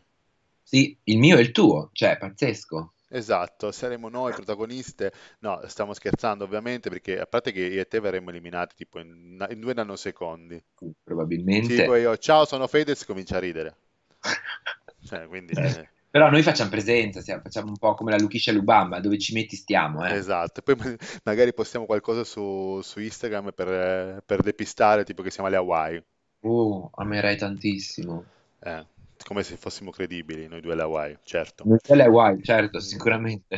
Sì, 0.61 0.95
il 1.05 1.17
mio 1.17 1.37
e 1.37 1.41
il 1.41 1.49
tuo, 1.49 1.89
cioè, 1.93 2.15
pazzesco. 2.19 2.93
Esatto, 3.09 3.71
saremo 3.71 4.07
noi 4.07 4.33
protagoniste. 4.33 5.11
No, 5.39 5.59
stiamo 5.65 5.95
scherzando 5.95 6.43
ovviamente 6.43 6.89
perché 6.89 7.19
a 7.19 7.25
parte 7.25 7.51
che 7.51 7.61
io 7.61 7.81
e 7.81 7.87
te 7.87 7.99
verremo 7.99 8.29
eliminati 8.29 8.75
tipo 8.75 8.99
in, 8.99 9.43
in 9.49 9.59
due 9.59 9.73
nanosecondi. 9.73 10.63
Probabilmente. 11.03 11.75
Tipo 11.75 11.95
io, 11.95 12.15
ciao, 12.17 12.45
sono 12.45 12.67
Fedez, 12.67 13.03
comincia 13.03 13.37
a 13.37 13.39
ridere. 13.39 13.75
Cioè, 15.05 15.27
quindi, 15.27 15.53
eh, 15.53 15.87
Però 16.15 16.29
noi 16.29 16.43
facciamo 16.43 16.69
presenza, 16.69 17.19
siamo- 17.19 17.41
facciamo 17.41 17.67
un 17.67 17.77
po' 17.77 17.93
come 17.93 18.11
la 18.11 18.17
Luchiscia 18.17 18.53
Lubamba, 18.53 19.01
dove 19.01 19.17
ci 19.17 19.33
metti 19.33 19.57
stiamo, 19.57 20.05
eh. 20.05 20.13
esatto. 20.13 20.61
Poi 20.61 20.75
ma- 20.77 20.95
magari 21.25 21.53
postiamo 21.53 21.85
qualcosa 21.85 22.23
su, 22.23 22.79
su 22.81 23.01
Instagram 23.01 23.51
per, 23.53 24.23
per 24.25 24.41
depistare, 24.41 25.03
tipo 25.03 25.21
che 25.21 25.29
siamo 25.29 25.49
alle 25.49 25.57
Hawaii. 25.57 26.01
Uh, 26.39 26.89
amerei 26.93 27.35
tantissimo. 27.35 28.23
Eh, 28.61 28.85
come 29.25 29.43
se 29.43 29.57
fossimo 29.57 29.91
credibili, 29.91 30.47
noi 30.47 30.61
due 30.61 30.71
alle 30.71 30.83
Hawaii, 30.83 31.17
certo. 31.23 31.65
Non 31.67 31.79
c'è 31.83 31.95
le 31.95 32.03
Hawaii, 32.03 32.41
certo, 32.41 32.79
sicuramente. 32.79 33.57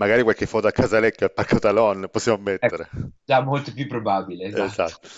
Magari 0.00 0.22
qualche 0.22 0.46
foto 0.46 0.66
a 0.66 0.72
Casalecchio 0.72 1.26
al 1.26 1.32
Parco 1.32 1.58
Talon 1.60 2.08
possiamo 2.10 2.42
Ecco, 2.58 2.76
mettere. 2.76 2.88
già 3.24 3.40
molto 3.42 3.72
più 3.72 3.86
probabile, 3.86 4.46
esatto. 4.46 4.66
Esatto. 4.66 5.08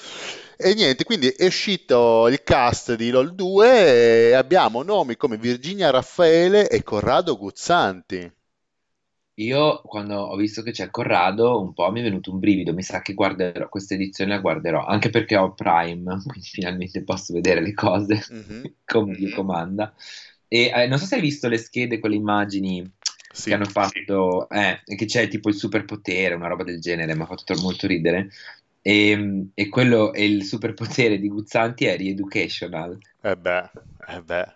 E 0.57 0.75
niente, 0.75 1.05
quindi 1.05 1.29
è 1.29 1.47
uscito 1.47 2.29
il 2.29 2.43
cast 2.43 2.95
di 2.95 3.11
LOL 3.11 3.35
2 3.35 4.29
e 4.31 4.33
abbiamo 4.35 4.83
nomi 4.83 5.17
come 5.17 5.37
Virginia 5.37 5.91
Raffaele 5.91 6.69
e 6.69 6.83
Corrado 6.83 7.37
Guzzanti. 7.37 8.33
Io 9.37 9.81
quando 9.83 10.15
ho 10.21 10.37
visto 10.37 10.63
che 10.63 10.73
c'è 10.73 10.91
Corrado, 10.91 11.61
un 11.61 11.73
po' 11.73 11.91
mi 11.91 12.01
è 12.01 12.03
venuto 12.03 12.31
un 12.31 12.39
brivido, 12.39 12.75
mi 12.75 12.83
sa 12.83 13.01
che 13.01 13.15
guarderò 13.15 13.69
questa 13.69 13.95
edizione 13.95 14.35
la 14.35 14.41
guarderò, 14.41 14.85
anche 14.85 15.09
perché 15.11 15.37
ho 15.37 15.55
Prime, 15.55 16.19
quindi 16.27 16.47
finalmente 16.47 17.03
posso 17.03 17.33
vedere 17.33 17.61
le 17.63 17.73
cose 17.73 18.23
Mhm, 18.29 18.75
come 18.85 19.15
Dio 19.15 19.35
comanda. 19.35 19.95
E 20.49 20.71
eh, 20.75 20.87
non 20.87 20.99
so 20.99 21.07
se 21.07 21.15
hai 21.17 21.21
visto 21.23 21.49
le 21.49 21.57
schede 21.57 21.99
con 21.99 22.11
le 22.11 22.17
immagini 22.17 22.91
che 23.41 23.41
Sì. 23.41 23.53
hanno 23.55 23.65
fatto, 23.67 24.49
eh, 24.51 24.83
che 24.85 25.05
c'è 25.07 25.29
tipo 25.29 25.49
il 25.49 25.55
superpotere, 25.55 26.35
una 26.35 26.49
roba 26.49 26.65
del 26.65 26.81
genere, 26.81 27.15
mi 27.15 27.23
ha 27.23 27.27
fatto 27.27 27.55
molto 27.57 27.87
ridere. 27.87 28.29
E, 28.81 29.49
e 29.55 29.69
quello 29.69 30.13
e 30.13 30.25
il 30.27 30.45
superpotere 30.45 31.19
di 31.19 31.29
Guzzanti 31.29 31.85
è 31.87 31.97
Re-Educational. 31.97 32.99
Eh 33.31 33.37
beh, 33.37 33.71
eh 34.09 34.23
beh, 34.23 34.47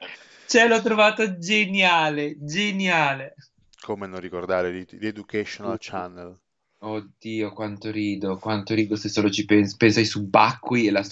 Cioè, 0.46 0.66
l'ho 0.68 0.80
trovato 0.82 1.38
geniale, 1.38 2.36
geniale. 2.40 3.34
come 3.80 4.06
non 4.06 4.20
ricordare 4.20 4.70
di, 4.70 4.84
di 4.98 5.06
Educational 5.06 5.78
Channel. 5.80 6.38
Oddio, 6.78 7.52
quanto 7.52 7.90
rido, 7.90 8.38
quanto 8.38 8.72
rido 8.72 8.96
se 8.96 9.10
solo 9.10 9.28
ci 9.30 9.44
penso. 9.44 9.76
Penso 9.76 9.98
ai 9.98 10.06
subacquei 10.06 10.86
e 10.86 10.90
la 10.90 11.02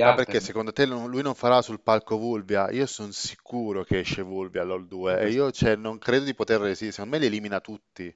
Ma 0.00 0.12
subacqueria. 0.12 0.12
perché 0.12 0.40
per- 0.40 0.40
secondo 0.40 0.72
te 0.72 0.86
non- 0.86 1.08
lui 1.08 1.22
non 1.22 1.36
farà 1.36 1.62
sul 1.62 1.80
palco 1.80 2.16
Vulvia? 2.18 2.68
Io 2.72 2.84
sono 2.86 3.12
sicuro 3.12 3.84
che 3.84 4.00
esce 4.00 4.22
Vulvia 4.22 4.62
all'All 4.62 4.88
2 4.88 5.20
e 5.20 5.30
io 5.30 5.52
cioè, 5.52 5.76
non 5.76 5.98
credo 5.98 6.24
di 6.24 6.34
poter 6.34 6.58
resistere, 6.60 6.90
secondo 6.90 7.14
me 7.14 7.20
li 7.20 7.26
elimina 7.26 7.60
tutti. 7.60 8.12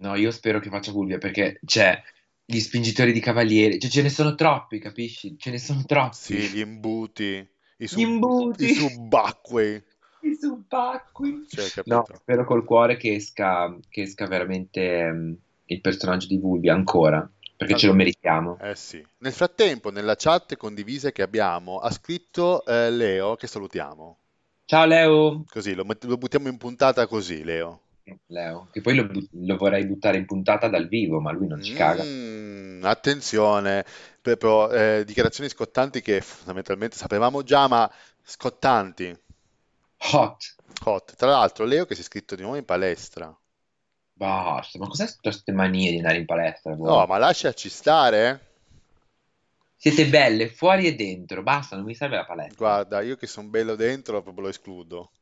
No, 0.00 0.14
io 0.16 0.30
spero 0.30 0.60
che 0.60 0.70
faccia 0.70 0.92
Fulvia 0.92 1.18
perché 1.18 1.60
c'è 1.64 2.00
gli 2.44 2.58
spingitori 2.58 3.12
di 3.12 3.20
cavaliere, 3.20 3.78
cioè 3.78 3.90
ce 3.90 4.02
ne 4.02 4.08
sono 4.10 4.34
troppi, 4.34 4.78
capisci? 4.78 5.36
Ce 5.38 5.50
ne 5.50 5.58
sono 5.58 5.84
troppi. 5.84 6.16
Sì, 6.20 6.50
gli 6.50 6.58
imbuti, 6.58 7.48
i, 7.78 7.86
Gli 7.90 8.00
sub- 8.00 8.10
imbuti, 8.10 8.64
i 8.64 8.68
subacquei, 8.68 9.82
i 10.22 10.34
subacquei. 10.36 11.46
cioè, 11.48 11.70
No, 11.84 12.04
spero 12.12 12.44
col 12.44 12.64
cuore 12.64 12.96
che 12.96 13.14
esca, 13.14 13.76
che 13.88 14.02
esca 14.02 14.26
veramente 14.26 15.10
mm, 15.12 15.32
il 15.68 15.80
personaggio 15.80 16.26
di 16.26 16.38
Fulvia 16.38 16.74
ancora, 16.74 17.28
perché 17.56 17.76
ce 17.76 17.86
lo 17.86 17.94
meritiamo. 17.94 18.58
Eh 18.60 18.74
sì. 18.74 19.04
Nel 19.18 19.32
frattempo, 19.32 19.90
nella 19.90 20.16
chat 20.16 20.56
condivisa 20.56 21.12
che 21.12 21.22
abbiamo, 21.22 21.78
ha 21.78 21.90
scritto 21.90 22.64
eh, 22.64 22.90
Leo 22.90 23.36
che 23.36 23.46
salutiamo. 23.46 24.18
Ciao 24.64 24.84
Leo! 24.84 25.44
Così, 25.48 25.74
lo, 25.74 25.84
lo 25.86 26.16
buttiamo 26.16 26.48
in 26.48 26.58
puntata 26.58 27.06
così, 27.06 27.42
Leo. 27.42 27.82
Leo, 28.28 28.68
che 28.72 28.80
poi 28.80 28.94
lo, 28.94 29.08
lo 29.32 29.56
vorrei 29.56 29.84
buttare 29.84 30.16
in 30.16 30.24
puntata 30.24 30.68
dal 30.68 30.88
vivo, 30.88 31.20
ma 31.20 31.30
lui 31.30 31.46
non 31.46 31.62
ci 31.62 31.74
caga. 31.74 32.02
Mm, 32.04 32.82
attenzione, 32.84 33.84
proprio 34.22 34.70
eh, 34.70 35.04
dichiarazioni 35.04 35.50
scottanti 35.50 36.00
che 36.00 36.22
fondamentalmente 36.22 36.96
sapevamo 36.96 37.42
già, 37.42 37.68
ma 37.68 37.90
scottanti. 38.22 39.14
Hot! 40.12 40.54
Hot. 40.84 41.16
Tra 41.16 41.28
l'altro, 41.28 41.64
Leo 41.64 41.84
che 41.84 41.94
si 41.94 42.00
è 42.00 42.04
iscritto 42.04 42.34
di 42.34 42.42
nuovo 42.42 42.56
in 42.56 42.64
palestra. 42.64 43.36
Basta, 44.18 44.80
ma 44.80 44.88
cos'è 44.88 45.06
queste 45.20 45.52
manie 45.52 45.92
di 45.92 45.98
andare 45.98 46.16
in 46.18 46.26
palestra 46.26 46.74
voi? 46.74 46.88
No, 46.88 47.06
ma 47.06 47.18
lasciaci 47.18 47.68
stare. 47.68 48.28
eh. 48.28 48.46
Siete 49.76 50.08
belle 50.08 50.48
fuori 50.48 50.88
e 50.88 50.96
dentro, 50.96 51.44
basta, 51.44 51.76
non 51.76 51.84
mi 51.84 51.94
serve 51.94 52.16
la 52.16 52.24
palestra. 52.24 52.56
Guarda, 52.56 53.00
io 53.00 53.14
che 53.14 53.28
sono 53.28 53.46
bello 53.48 53.76
dentro, 53.76 54.20
proprio 54.20 54.42
lo 54.42 54.48
escludo. 54.50 55.12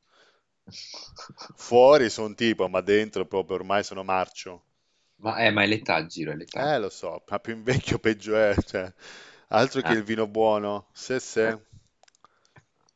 Fuori 1.57 2.09
sono 2.09 2.35
tipo, 2.35 2.67
ma 2.71 2.81
dentro 2.81 3.27
proprio 3.27 3.57
ormai 3.57 3.85
sono 3.85 4.03
marcio. 4.03 4.63
Ma, 5.17 5.37
eh, 5.45 5.51
ma 5.51 5.63
è 5.63 5.67
l'età, 5.67 6.07
Giro, 6.07 6.33
è 6.33 6.35
l'età. 6.35 6.75
Eh, 6.75 6.79
lo 6.79 6.89
so, 6.89 7.23
ma 7.29 7.39
più 7.39 7.53
invecchio 7.55 7.99
peggio 7.99 8.35
è, 8.35 8.55
cioè, 8.67 8.91
altro 9.49 9.83
che 9.83 9.89
Ah. 9.89 9.93
il 9.93 10.05
vino 10.05 10.27
buono. 10.27 10.87
Se, 10.93 11.21
se. 11.21 11.59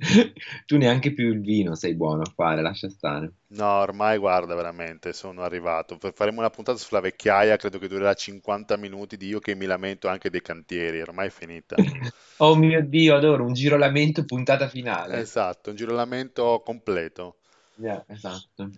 Tu 0.66 0.76
neanche 0.76 1.12
più 1.12 1.28
il 1.32 1.40
vino 1.40 1.74
sei 1.74 1.94
buono 1.94 2.22
a 2.22 2.32
fare, 2.34 2.62
lascia 2.62 2.88
stare. 2.88 3.32
No, 3.48 3.66
ormai 3.66 4.16
guarda, 4.16 4.54
veramente, 4.54 5.12
sono 5.12 5.42
arrivato. 5.42 5.98
Faremo 6.14 6.38
una 6.38 6.50
puntata 6.50 6.78
sulla 6.78 7.00
vecchiaia, 7.00 7.56
credo 7.56 7.78
che 7.78 7.88
durerà 7.88 8.14
50 8.14 8.76
minuti 8.76 9.16
di 9.16 9.26
io 9.26 9.40
che 9.40 9.54
mi 9.54 9.66
lamento 9.66 10.08
anche 10.08 10.30
dei 10.30 10.40
cantieri, 10.40 11.00
ormai 11.00 11.26
è 11.26 11.30
finita. 11.30 11.76
Oh 12.42 12.56
mio 12.56 12.82
Dio, 12.82 13.16
adoro, 13.16 13.44
un 13.44 13.52
girolamento 13.52 14.24
puntata 14.24 14.66
finale. 14.66 15.20
Esatto, 15.20 15.68
un 15.68 15.76
girolamento 15.76 16.62
completo. 16.64 17.36
Yeah, 17.74 18.02
esatto. 18.08 18.70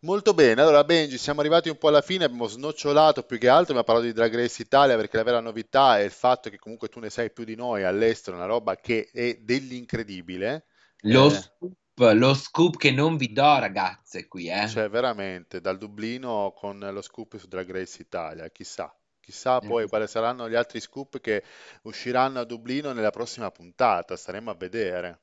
Molto 0.00 0.32
bene, 0.34 0.60
allora 0.62 0.84
Benji, 0.84 1.18
siamo 1.18 1.40
arrivati 1.40 1.68
un 1.68 1.76
po' 1.78 1.88
alla 1.88 2.00
fine, 2.00 2.24
abbiamo 2.24 2.46
snocciolato 2.46 3.24
più 3.24 3.36
che 3.38 3.48
altro, 3.48 3.76
abbiamo 3.76 3.82
parlato 3.84 4.06
di 4.06 4.12
Drag 4.12 4.34
Race 4.34 4.62
Italia 4.62 4.96
perché 4.96 5.16
la 5.16 5.22
vera 5.22 5.40
novità 5.40 5.98
è 5.98 6.02
il 6.02 6.10
fatto 6.12 6.48
che 6.50 6.58
comunque 6.58 6.88
tu 6.88 6.98
ne 7.00 7.10
sai 7.10 7.30
più 7.32 7.44
di 7.44 7.54
noi 7.56 7.82
all'estero, 7.84 8.36
una 8.36 8.46
roba 8.46 8.76
che 8.76 9.10
è 9.12 9.34
dell'incredibile. 9.40 10.64
Lo 11.04 11.30
Eh, 11.30 11.30
scoop, 11.30 11.74
lo 12.14 12.34
scoop 12.34 12.76
che 12.76 12.90
non 12.90 13.16
vi 13.16 13.32
do, 13.32 13.58
ragazze, 13.58 14.28
qui, 14.28 14.48
eh. 14.50 14.68
cioè 14.68 14.88
veramente, 14.90 15.60
dal 15.62 15.78
Dublino 15.78 16.52
con 16.54 16.78
lo 16.78 17.00
scoop 17.02 17.36
su 17.38 17.46
Drag 17.48 17.70
Race 17.70 18.02
Italia, 18.02 18.48
chissà, 18.50 18.94
chissà 19.20 19.62
poi 19.62 19.86
Eh, 19.86 19.88
quali 19.88 20.06
saranno 20.06 20.48
gli 20.48 20.54
altri 20.54 20.80
scoop 20.80 21.20
che 21.20 21.42
usciranno 21.82 22.40
a 22.40 22.44
Dublino 22.44 22.92
nella 22.92 23.10
prossima 23.10 23.50
puntata, 23.50 24.16
staremo 24.16 24.50
a 24.50 24.54
vedere. 24.54 25.20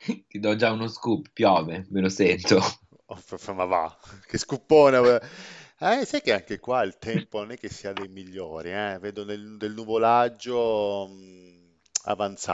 Ti 0.28 0.38
do 0.38 0.54
già 0.56 0.70
uno 0.72 0.88
scoop, 0.88 1.30
piove, 1.32 1.86
me 1.90 2.00
lo 2.00 2.08
sento. 2.08 2.58
Oh, 3.14 3.54
ma 3.54 3.64
va, 3.64 3.98
che 4.26 4.38
scuppone! 4.38 5.20
Eh, 5.78 6.04
sai 6.06 6.20
che 6.22 6.32
anche 6.32 6.58
qua 6.58 6.82
il 6.82 6.98
tempo 6.98 7.38
non 7.40 7.52
è 7.52 7.58
che 7.58 7.68
sia 7.68 7.92
dei 7.92 8.08
migliori, 8.08 8.70
eh? 8.72 8.98
Vedo 9.00 9.24
del, 9.24 9.56
del 9.56 9.72
nuvolaggio 9.72 11.06
mh, 11.08 11.78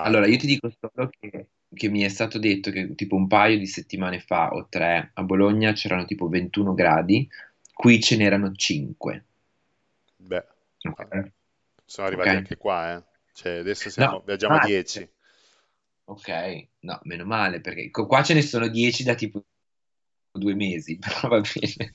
Allora, 0.00 0.26
io 0.26 0.36
avanzato. 0.36 0.38
ti 0.38 0.46
dico 0.46 0.70
solo 0.80 1.08
che, 1.20 1.48
che 1.72 1.88
mi 1.88 2.02
è 2.02 2.08
stato 2.08 2.38
detto 2.40 2.70
che 2.72 2.94
tipo 2.96 3.14
un 3.16 3.26
paio 3.28 3.58
di 3.58 3.66
settimane 3.66 4.18
fa 4.20 4.50
o 4.52 4.66
tre 4.68 5.10
a 5.14 5.22
Bologna 5.22 5.72
c'erano 5.72 6.04
tipo 6.04 6.28
21 6.28 6.74
gradi, 6.74 7.28
qui 7.72 8.00
ce 8.00 8.16
n'erano 8.16 8.52
5. 8.54 9.24
Beh, 10.20 10.44
Ok? 10.84 11.04
ah, 11.10 11.24
sono 11.84 12.06
arrivati 12.06 12.34
Ok? 12.34 12.36
anche 12.36 12.56
qua, 12.56 12.94
eh? 12.96 13.04
Cioè, 13.32 13.58
adesso 13.58 13.90
siamo, 13.90 14.20
No, 14.20 14.24
viaggiamo 14.24 14.56
a 14.56 14.58
ah, 14.58 14.60
10. 14.60 15.08
ok, 16.04 16.28
no, 16.80 16.98
meno 17.04 17.24
male, 17.24 17.60
perché 17.60 17.90
qua 17.90 18.22
ce 18.22 18.34
ne 18.34 18.42
sono 18.42 18.68
10 18.68 19.02
da 19.04 19.14
tipo 19.14 19.44
due 20.38 20.54
mesi, 20.54 20.98
però 21.00 21.28
va 21.28 21.40
bene. 21.40 21.94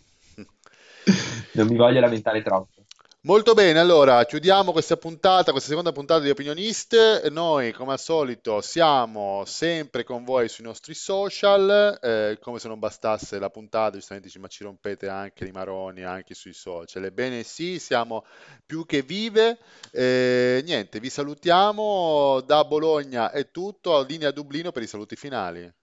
Non 1.54 1.68
mi 1.68 1.76
voglio 1.76 2.00
lamentare 2.00 2.42
troppo. 2.42 2.84
Molto 3.26 3.54
bene, 3.54 3.80
allora 3.80 4.26
chiudiamo 4.26 4.74
questa 4.74 4.98
puntata, 4.98 5.52
questa 5.52 5.70
seconda 5.70 5.94
puntata 5.94 6.20
di 6.20 6.30
Opinionist. 6.30 7.28
Noi, 7.30 7.72
come 7.72 7.94
al 7.94 8.00
solito, 8.00 8.60
siamo 8.60 9.44
sempre 9.46 10.04
con 10.04 10.26
voi 10.26 10.50
sui 10.50 10.66
nostri 10.66 10.94
social. 10.94 11.98
eh, 12.02 12.38
come 12.42 12.60
se 12.60 12.68
non 12.68 12.80
bastasse 12.80 13.40
la 13.40 13.50
puntata, 13.50 13.96
giustamente 13.96 14.28
dici, 14.28 14.40
ma 14.40 14.50
ci 14.50 14.66
rompete 14.66 15.08
anche 15.08 15.46
i 15.46 15.52
maroni 15.52 16.04
anche 16.04 16.34
sui 16.34 16.52
social. 16.52 17.06
Ebbene 17.06 17.44
sì, 17.44 17.80
siamo 17.80 18.26
più 18.66 18.86
che 18.86 19.04
vive. 19.04 19.58
Eh, 19.92 20.62
niente, 20.66 21.00
vi 21.00 21.10
salutiamo 21.10 22.42
da 22.42 22.66
Bologna, 22.66 23.32
è 23.32 23.52
tutto. 23.52 24.04
Linea 24.04 24.32
Dublino 24.32 24.74
per 24.74 24.84
i 24.84 24.88
saluti 24.88 25.16
finali. 25.16 25.74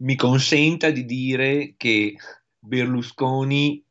Mi 0.00 0.16
consenta 0.16 0.90
di 0.90 1.04
dire 1.04 1.74
che 1.76 2.14
Berlusconi 2.58 3.82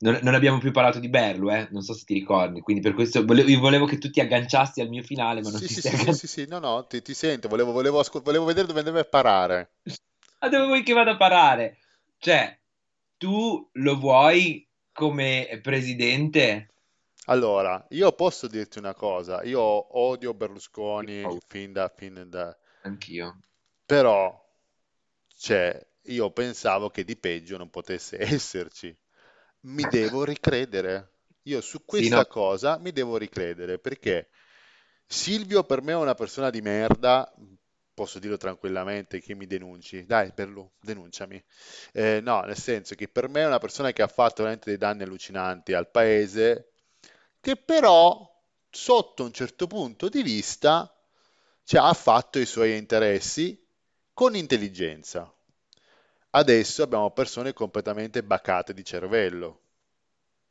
Non, 0.00 0.18
non 0.22 0.34
abbiamo 0.34 0.58
più 0.58 0.70
parlato 0.70 0.98
di 0.98 1.08
Berlu, 1.08 1.48
eh? 1.50 1.68
Non 1.70 1.80
so 1.82 1.94
se 1.94 2.04
ti 2.04 2.12
ricordi, 2.14 2.60
quindi 2.60 2.82
per 2.82 2.92
questo 2.92 3.24
volevo, 3.24 3.48
io 3.48 3.60
volevo 3.60 3.86
che 3.86 3.98
tu 3.98 4.10
ti 4.10 4.20
agganciassi 4.20 4.80
al 4.80 4.88
mio 4.88 5.02
finale, 5.02 5.40
ma 5.42 5.50
non 5.50 5.60
Sì, 5.60 5.64
ti 5.64 5.74
sì, 5.74 5.80
sei 5.80 5.92
sì, 5.92 6.12
sì, 6.12 6.26
sì, 6.26 6.46
no, 6.46 6.58
no, 6.58 6.86
ti, 6.86 7.02
ti 7.02 7.12
sento, 7.14 7.48
volevo, 7.48 7.72
volevo 7.72 7.98
ascol- 7.98 8.22
volevo 8.22 8.44
vedere 8.46 8.66
dove 8.72 9.00
a 9.00 9.04
parare. 9.04 9.72
Ma 10.40 10.48
dove 10.50 10.66
vuoi 10.66 10.82
che 10.82 10.92
vada 10.92 11.12
a 11.12 11.16
parare? 11.16 11.78
Cioè, 12.18 12.60
tu 13.16 13.66
lo 13.72 13.98
vuoi 13.98 14.68
come 14.92 15.58
presidente? 15.62 16.68
Allora, 17.26 17.84
io 17.90 18.12
posso 18.12 18.46
dirti 18.46 18.78
una 18.78 18.94
cosa, 18.94 19.42
io 19.42 19.60
odio 19.98 20.34
Berlusconi 20.34 21.28
Oh, 21.28 21.40
fin 21.48 21.72
da, 21.72 21.88
fin 21.88 22.26
da, 22.28 22.56
anch'io. 22.84 23.34
però, 23.86 24.41
cioè, 25.36 25.86
io 26.06 26.30
pensavo 26.30 26.90
che 26.90 27.04
di 27.04 27.16
peggio 27.16 27.56
non 27.56 27.70
potesse 27.70 28.18
esserci. 28.22 28.96
Mi 29.60 29.84
devo 29.90 30.24
ricredere. 30.24 31.10
Io 31.46 31.60
su 31.60 31.84
questa 31.84 32.16
no, 32.16 32.26
cosa 32.26 32.78
mi 32.78 32.92
devo 32.92 33.16
ricredere 33.16 33.78
perché 33.80 34.28
Silvio 35.12 35.64
per 35.64 35.82
me 35.82 35.92
è 35.92 35.96
una 35.96 36.14
persona 36.14 36.50
di 36.50 36.62
merda, 36.62 37.30
posso 37.92 38.18
dirlo 38.18 38.38
tranquillamente, 38.38 39.20
che 39.20 39.34
mi 39.34 39.46
denunci. 39.46 40.06
Dai, 40.06 40.32
Berlu, 40.34 40.68
denunciami. 40.80 41.42
Eh, 41.92 42.20
no, 42.22 42.40
nel 42.40 42.56
senso 42.56 42.94
che 42.94 43.08
per 43.08 43.28
me 43.28 43.42
è 43.42 43.46
una 43.46 43.58
persona 43.58 43.92
che 43.92 44.02
ha 44.02 44.08
fatto 44.08 44.36
veramente 44.42 44.70
dei 44.70 44.78
danni 44.78 45.02
allucinanti 45.02 45.74
al 45.74 45.90
paese, 45.90 46.72
che 47.40 47.56
però, 47.56 48.26
sotto 48.70 49.24
un 49.24 49.32
certo 49.32 49.66
punto 49.66 50.08
di 50.08 50.22
vista, 50.22 50.90
cioè, 51.64 51.80
ha 51.82 51.92
fatto 51.92 52.38
i 52.38 52.46
suoi 52.46 52.76
interessi 52.76 53.61
con 54.14 54.36
intelligenza. 54.36 55.32
Adesso 56.30 56.82
abbiamo 56.82 57.10
persone 57.10 57.52
completamente 57.52 58.22
bacate 58.22 58.74
di 58.74 58.84
cervello. 58.84 59.60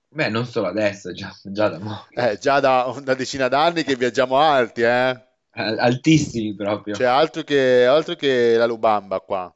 Beh, 0.09 0.29
non 0.29 0.45
solo 0.45 0.67
adesso, 0.67 1.13
già, 1.13 1.33
già 1.43 1.69
da 1.69 1.79
mo'. 1.79 2.05
Eh, 2.13 2.37
già 2.37 2.59
da 2.59 2.85
una 2.85 3.13
decina 3.13 3.47
d'anni 3.47 3.83
che 3.83 3.95
viaggiamo 3.95 4.37
alti, 4.37 4.81
eh? 4.81 5.29
Al- 5.53 5.79
Altissimi 5.79 6.55
proprio. 6.55 6.95
C'è 6.95 7.05
altro 7.05 7.43
che, 7.43 7.85
altro 7.85 8.15
che 8.15 8.55
la 8.57 8.65
Lubamba 8.65 9.19
qua. 9.19 9.43
Ma 9.43 9.49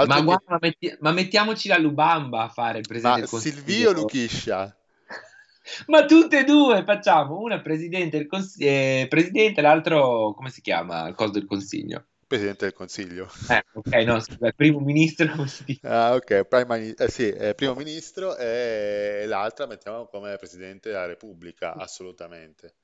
Altro 0.00 0.18
che... 0.18 0.24
guarda, 0.24 0.44
ma, 0.48 0.58
metti- 0.60 0.96
ma 1.00 1.12
mettiamoci 1.12 1.68
la 1.68 1.78
Lubamba 1.78 2.42
a 2.42 2.48
fare 2.48 2.78
il 2.78 2.86
presidente 2.86 3.20
Ma 3.20 3.26
del 3.26 3.28
Silvio 3.28 3.92
Consiglio. 3.92 3.92
Luchiscia, 3.92 4.76
Ma 5.86 6.04
tutte 6.04 6.40
e 6.40 6.44
due 6.44 6.84
facciamo, 6.84 7.38
una 7.40 7.60
presidente 7.60 8.18
del 8.18 8.26
Consiglio, 8.26 9.08
presidente, 9.08 9.60
l'altro, 9.62 10.34
come 10.34 10.50
si 10.50 10.60
chiama? 10.60 11.08
Il 11.08 11.14
coso 11.14 11.32
del 11.32 11.46
Consiglio. 11.46 12.06
Presidente 12.34 12.64
del 12.64 12.74
Consiglio. 12.74 13.28
Eh, 13.46 13.62
ok, 13.72 13.92
no, 14.04 14.20
scusa, 14.20 14.46
il 14.48 14.54
primo 14.54 14.80
ministro, 14.80 15.30
come 15.34 15.48
si 15.48 15.64
dice? 15.64 15.80
Ah, 15.86 16.14
ok, 16.14 16.44
Prime 16.44 16.94
eh, 16.94 17.08
sì, 17.10 17.28
eh, 17.30 17.54
primo 17.54 17.74
ministro 17.74 18.36
e 18.36 19.24
l'altra 19.26 19.66
mettiamo 19.66 20.06
come 20.06 20.36
Presidente 20.36 20.88
della 20.90 21.06
Repubblica, 21.06 21.76
assolutamente. 21.76 22.74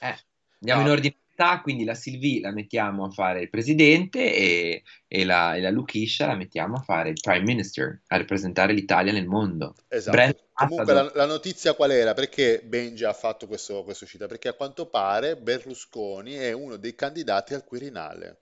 Eh, 0.00 0.16
andiamo 0.60 0.80
in 0.82 0.88
No, 0.88 0.88
ordinalità, 0.88 1.60
quindi 1.62 1.84
la 1.84 1.94
Silvi 1.94 2.40
la 2.40 2.50
mettiamo 2.52 3.04
a 3.04 3.10
fare 3.10 3.42
il 3.42 3.50
presidente 3.50 4.34
e, 4.34 4.82
e 5.06 5.24
la, 5.24 5.54
e 5.54 5.60
la 5.60 5.70
Luchiscia 5.70 6.26
la 6.26 6.36
mettiamo 6.36 6.76
a 6.76 6.80
fare 6.82 7.10
il 7.10 7.20
prime 7.20 7.44
minister, 7.44 8.02
a 8.08 8.16
rappresentare 8.16 8.72
l'Italia 8.72 9.12
nel 9.12 9.26
mondo. 9.26 9.74
Brand 10.04 10.34
esatto. 10.34 10.46
Comunque 10.54 10.92
ambassador. 10.92 10.94
la, 10.94 11.10
la 11.14 11.26
notizia 11.26 11.74
qual 11.74 11.90
era? 11.92 12.14
Perché 12.14 12.62
Benji 12.64 13.04
ha 13.04 13.12
fatto 13.12 13.46
questa 13.46 13.74
uscita? 13.74 14.26
Perché 14.26 14.48
a 14.48 14.54
quanto 14.54 14.86
pare 14.88 15.36
Berlusconi 15.36 16.34
è 16.34 16.52
uno 16.52 16.76
dei 16.76 16.94
candidati 16.94 17.54
al 17.54 17.64
Quirinale. 17.64 18.40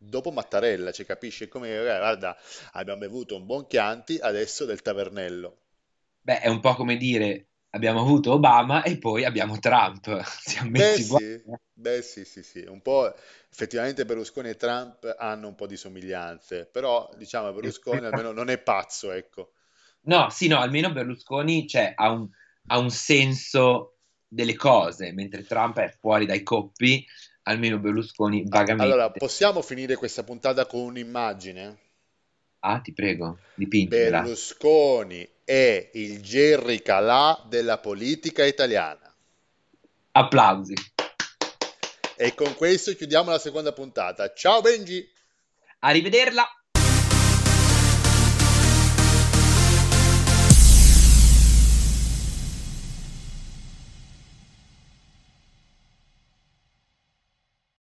Dopo 0.00 0.30
Mattarella, 0.30 0.92
ci 0.92 1.04
capisci? 1.04 1.44
È 1.44 1.48
come, 1.48 1.70
eh, 1.70 1.82
guarda, 1.82 2.36
abbiamo 2.72 3.00
bevuto 3.00 3.36
un 3.36 3.44
buon 3.46 3.66
Chianti, 3.66 4.18
adesso 4.18 4.64
del 4.64 4.80
Tavernello. 4.80 5.58
Beh, 6.22 6.40
è 6.40 6.48
un 6.48 6.60
po' 6.60 6.74
come 6.74 6.96
dire 6.96 7.48
abbiamo 7.70 8.00
avuto 8.00 8.32
Obama 8.32 8.82
e 8.82 8.98
poi 8.98 9.24
abbiamo 9.24 9.58
Trump. 9.58 10.22
Siamo 10.24 10.70
Beh 10.70 10.94
messi 10.94 11.02
sì, 11.02 11.42
beh 11.72 12.02
sì, 12.02 12.24
sì, 12.24 12.42
sì, 12.42 12.64
un 12.66 12.80
po' 12.80 13.12
effettivamente 13.50 14.04
Berlusconi 14.04 14.50
e 14.50 14.56
Trump 14.56 15.14
hanno 15.18 15.48
un 15.48 15.54
po' 15.54 15.66
di 15.66 15.76
somiglianze, 15.76 16.66
però 16.66 17.10
diciamo 17.16 17.52
Berlusconi 17.52 18.04
almeno 18.06 18.32
non 18.32 18.50
è 18.50 18.58
pazzo, 18.58 19.10
ecco. 19.12 19.52
No, 20.02 20.30
sì, 20.30 20.48
no, 20.48 20.58
almeno 20.58 20.92
Berlusconi, 20.92 21.66
cioè, 21.66 21.92
ha 21.94 22.10
un, 22.10 22.28
ha 22.66 22.78
un 22.78 22.90
senso 22.90 23.98
delle 24.26 24.54
cose, 24.54 25.12
mentre 25.12 25.44
Trump 25.44 25.78
è 25.78 25.94
fuori 25.98 26.26
dai 26.26 26.42
coppi, 26.42 27.04
almeno 27.48 27.78
Berlusconi 27.78 28.44
A- 28.48 28.58
Allora, 28.58 28.76
vagamente. 28.86 29.18
possiamo 29.18 29.62
finire 29.62 29.96
questa 29.96 30.22
puntata 30.22 30.66
con 30.66 30.80
un'immagine? 30.80 31.78
Ah, 32.60 32.80
ti 32.80 32.92
prego, 32.92 33.38
dipingimela. 33.54 34.20
Berlusconi 34.20 35.28
è 35.44 35.90
il 35.94 36.20
Gerry 36.20 36.82
Calà 36.82 37.44
della 37.48 37.78
politica 37.78 38.44
italiana. 38.44 39.12
Applausi. 40.12 40.74
E 42.16 42.34
con 42.34 42.54
questo 42.54 42.92
chiudiamo 42.94 43.30
la 43.30 43.38
seconda 43.38 43.72
puntata. 43.72 44.32
Ciao 44.34 44.60
Benji! 44.60 45.08
Arrivederla. 45.80 46.44